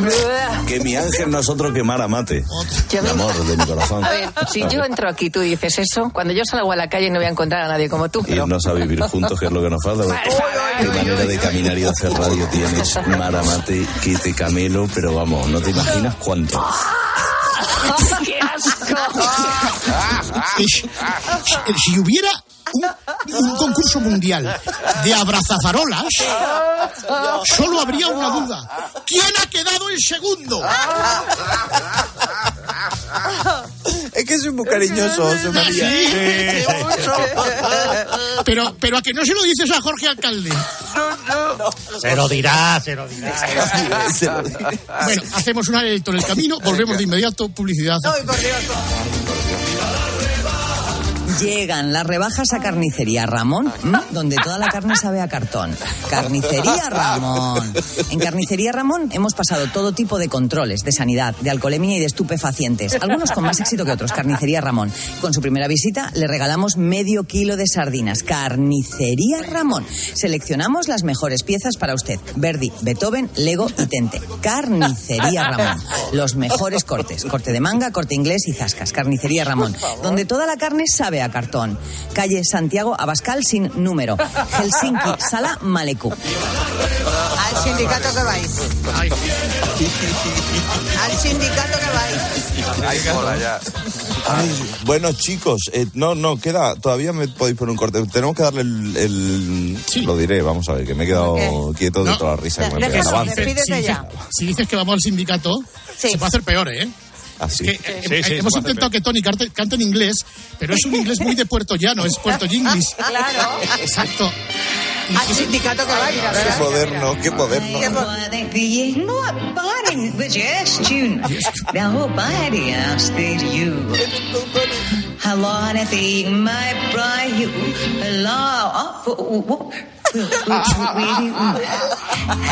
[0.67, 2.45] Que mi ángel no es otro que Mara Mate.
[3.01, 4.05] Mi amor de mi corazón.
[4.05, 7.11] A ver, si yo entro aquí tú dices eso, cuando yo salgo a la calle
[7.11, 8.25] no voy a encontrar a nadie como tú.
[8.27, 8.43] Pero...
[8.43, 10.03] Irnos a vivir juntos, que es lo que nos falta.
[10.81, 15.15] Qué manera de caminar y de hacer radio tienes, Mara Mate, que te camelo, pero
[15.15, 16.61] vamos, no te imaginas cuánto.
[18.25, 18.97] ¡Qué asco!
[20.59, 20.85] Es-
[21.85, 22.31] si hubiera
[22.73, 22.87] un,
[23.35, 24.61] un concurso mundial
[25.05, 26.05] de abrazafarolas,
[27.57, 28.91] solo habría una duda.
[29.07, 30.63] ¿Quién ha quedado en segundo?
[34.19, 35.89] Es que soy muy cariñoso, José María.
[35.89, 36.65] Sí.
[38.45, 40.51] Pero, pero a que no se lo dices a Jorge Alcalde.
[42.01, 43.33] Se lo dirá, se lo dirá.
[45.05, 47.99] Bueno, hacemos un alto en el camino, volvemos de inmediato, publicidad.
[51.41, 53.73] Llegan las rebajas a Carnicería Ramón,
[54.11, 55.77] donde toda la carne sabe a cartón.
[56.11, 57.73] Carnicería Ramón.
[58.11, 62.07] En Carnicería Ramón hemos pasado todo tipo de controles de sanidad, de alcoholemia y de
[62.07, 64.13] estupefacientes, algunos con más éxito que otros.
[64.13, 64.91] Carnicería Ramón.
[65.21, 68.23] Con su primera visita le regalamos medio kilo de sardinas.
[68.23, 69.87] Carnicería Ramón.
[70.15, 72.19] Seleccionamos las mejores piezas para usted.
[72.35, 74.21] Verdi, Beethoven, Lego y Tente.
[74.41, 75.83] Carnicería Ramón.
[76.13, 77.25] Los mejores cortes.
[77.25, 78.93] Corte de manga, corte inglés y zascas.
[78.93, 79.77] Carnicería Ramón.
[80.03, 81.79] Donde toda la carne sabe a cartón.
[82.13, 84.17] Calle Santiago Abascal sin número.
[84.59, 86.11] Helsinki, Sala Malecu.
[86.13, 88.59] Al sindicato que vais.
[91.05, 92.87] Al sindicato que vais.
[92.87, 93.61] Ay, hola, ya.
[94.29, 94.51] Ay,
[94.85, 98.05] bueno, chicos, eh, no, no, queda, todavía me podéis poner un corte.
[98.07, 102.05] Tenemos que darle el, el- lo diré, vamos a ver, que me he quedado quieto
[102.05, 102.19] de No.
[102.19, 103.97] toda la risa que me si, dices,
[104.31, 105.59] si dices que vamos al sindicato,
[105.97, 106.89] se puede hacer peor, ¿eh?
[107.39, 107.65] Así.
[107.65, 110.17] Que, eh, eh, hemos intentado que Tony cante, cante en inglés,
[110.59, 112.89] pero es un inglés muy de Puerto Llano, es Puerto English.
[113.09, 113.61] Claro.
[113.81, 114.31] Exacto.
[115.17, 116.17] Al sindicato que vais.
[116.17, 117.79] Qué moderno, qué moderno.
[117.81, 118.45] Nobody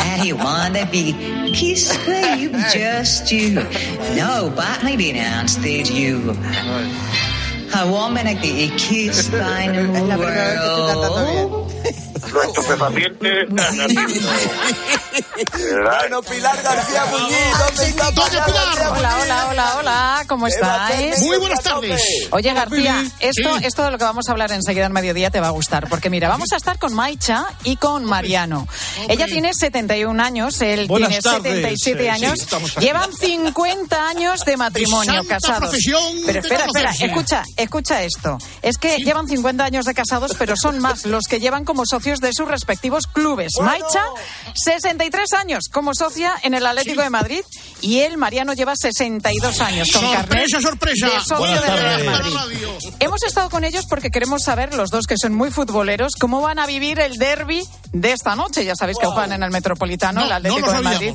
[0.09, 1.13] and you wanna be
[1.53, 3.55] kissed by you, just you.
[4.15, 6.31] No, but maybe announced that you.
[7.75, 11.73] A woman at the kiss by the world.
[12.33, 13.49] Los estupefacientes.
[15.53, 21.21] Bueno, Pilar García Muñiz, ¿dónde está Pilar Hola, hola, hola, hola, ¿cómo estáis?
[21.21, 22.03] Muy buenas tardes.
[22.31, 25.49] Oye, García, esto, esto de lo que vamos a hablar enseguida en mediodía te va
[25.49, 28.67] a gustar, porque mira, vamos a estar con Maicha y con Mariano.
[29.09, 31.43] Ella tiene 71 años, él Buenas tiene tardes.
[31.81, 32.39] 77 Sí, años.
[32.41, 32.81] sí.
[32.81, 35.59] Llevan 50 años de matrimonio De casados.
[35.61, 38.39] profesión Pero espera, espera, escucha, escucha esto.
[38.63, 42.16] Es que llevan 50 años de casados, pero son más los que llevan como socios
[42.21, 43.53] de sus respectivos clubes.
[43.61, 44.05] Maicha,
[44.55, 47.43] 63 años como socia en el Atlético de Madrid
[47.81, 51.07] y él, Mariano, lleva 62 años con Sorpresa, sorpresa.
[51.07, 52.05] de socio del Real.
[52.05, 52.35] Madrid.
[53.01, 56.59] Hemos estado con ellos porque queremos saber, los dos que son muy futboleros, cómo van
[56.59, 57.63] a vivir el derby
[57.93, 58.65] de esta noche.
[58.65, 61.15] Ya sabéis que juegan en el Metropolitano, No, el Atlético no de Madrid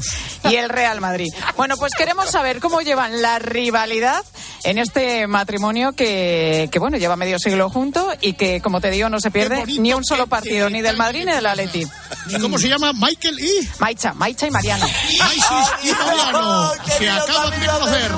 [0.50, 1.28] y el Real Madrid.
[1.58, 4.24] Bueno, pues queremos saber cómo llevan la rivalidad
[4.64, 9.10] en este matrimonio que, que bueno, lleva medio siglo junto y que, como te digo,
[9.10, 11.88] no se pierde ni un solo partido, ni del Madrid ni del Atleti.
[12.28, 12.92] ¿Y cómo se llama?
[12.94, 13.68] Michael y...
[13.80, 14.86] Maicha, Maicha y Mariano.
[15.20, 16.72] Maisis y Mariano.
[16.98, 18.12] Se acaban de conocer.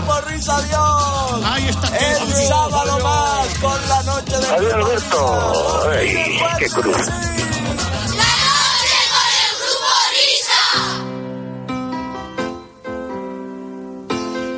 [1.46, 1.98] Ahí está.
[1.98, 4.48] El sábado más con la noche de...
[4.48, 5.90] Adiós, Alberto.
[5.92, 6.98] Ay, qué cruz.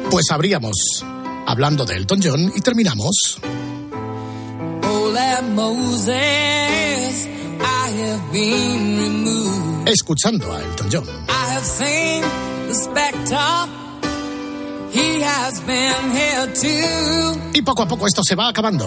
[0.10, 1.04] Pues abríamos
[1.46, 3.40] hablando de Elton John y terminamos
[4.88, 6.75] Oh, Moses,
[9.86, 11.04] escuchando a Elton John.
[11.28, 12.22] I have seen
[12.68, 13.86] the specter.
[14.92, 17.52] He has been here too.
[17.54, 18.86] Y poco a poco esto se va acabando.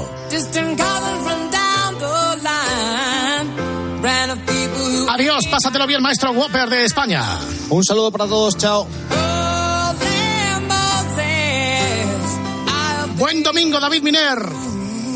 [5.11, 7.25] Adiós, pásatelo bien, maestro Whopper de España.
[7.71, 8.87] Un saludo para todos, chao.
[13.17, 14.39] Buen domingo, David Miner.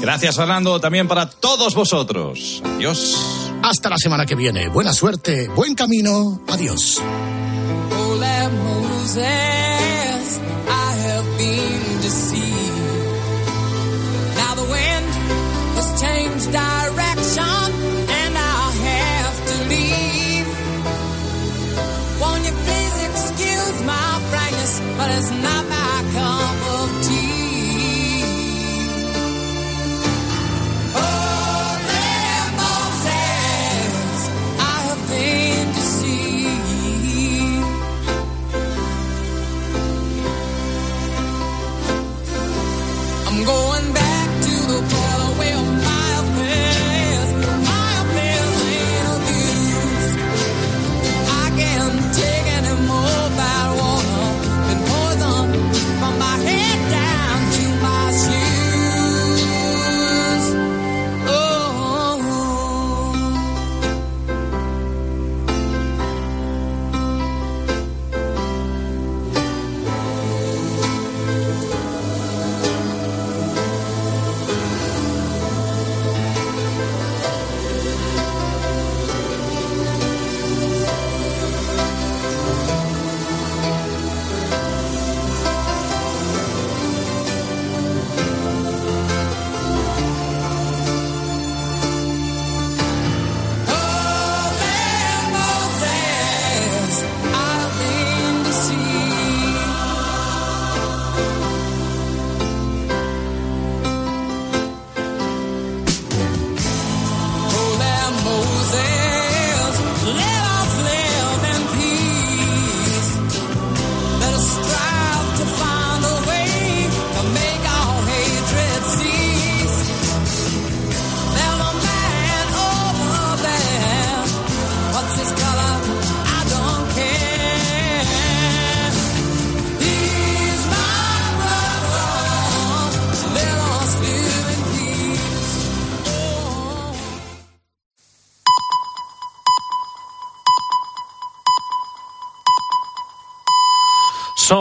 [0.01, 2.61] Gracias, Fernando, también para todos vosotros.
[2.77, 3.42] Adiós.
[3.63, 4.69] Hasta la semana que viene.
[4.69, 6.41] Buena suerte, buen camino.
[6.49, 7.01] Adiós.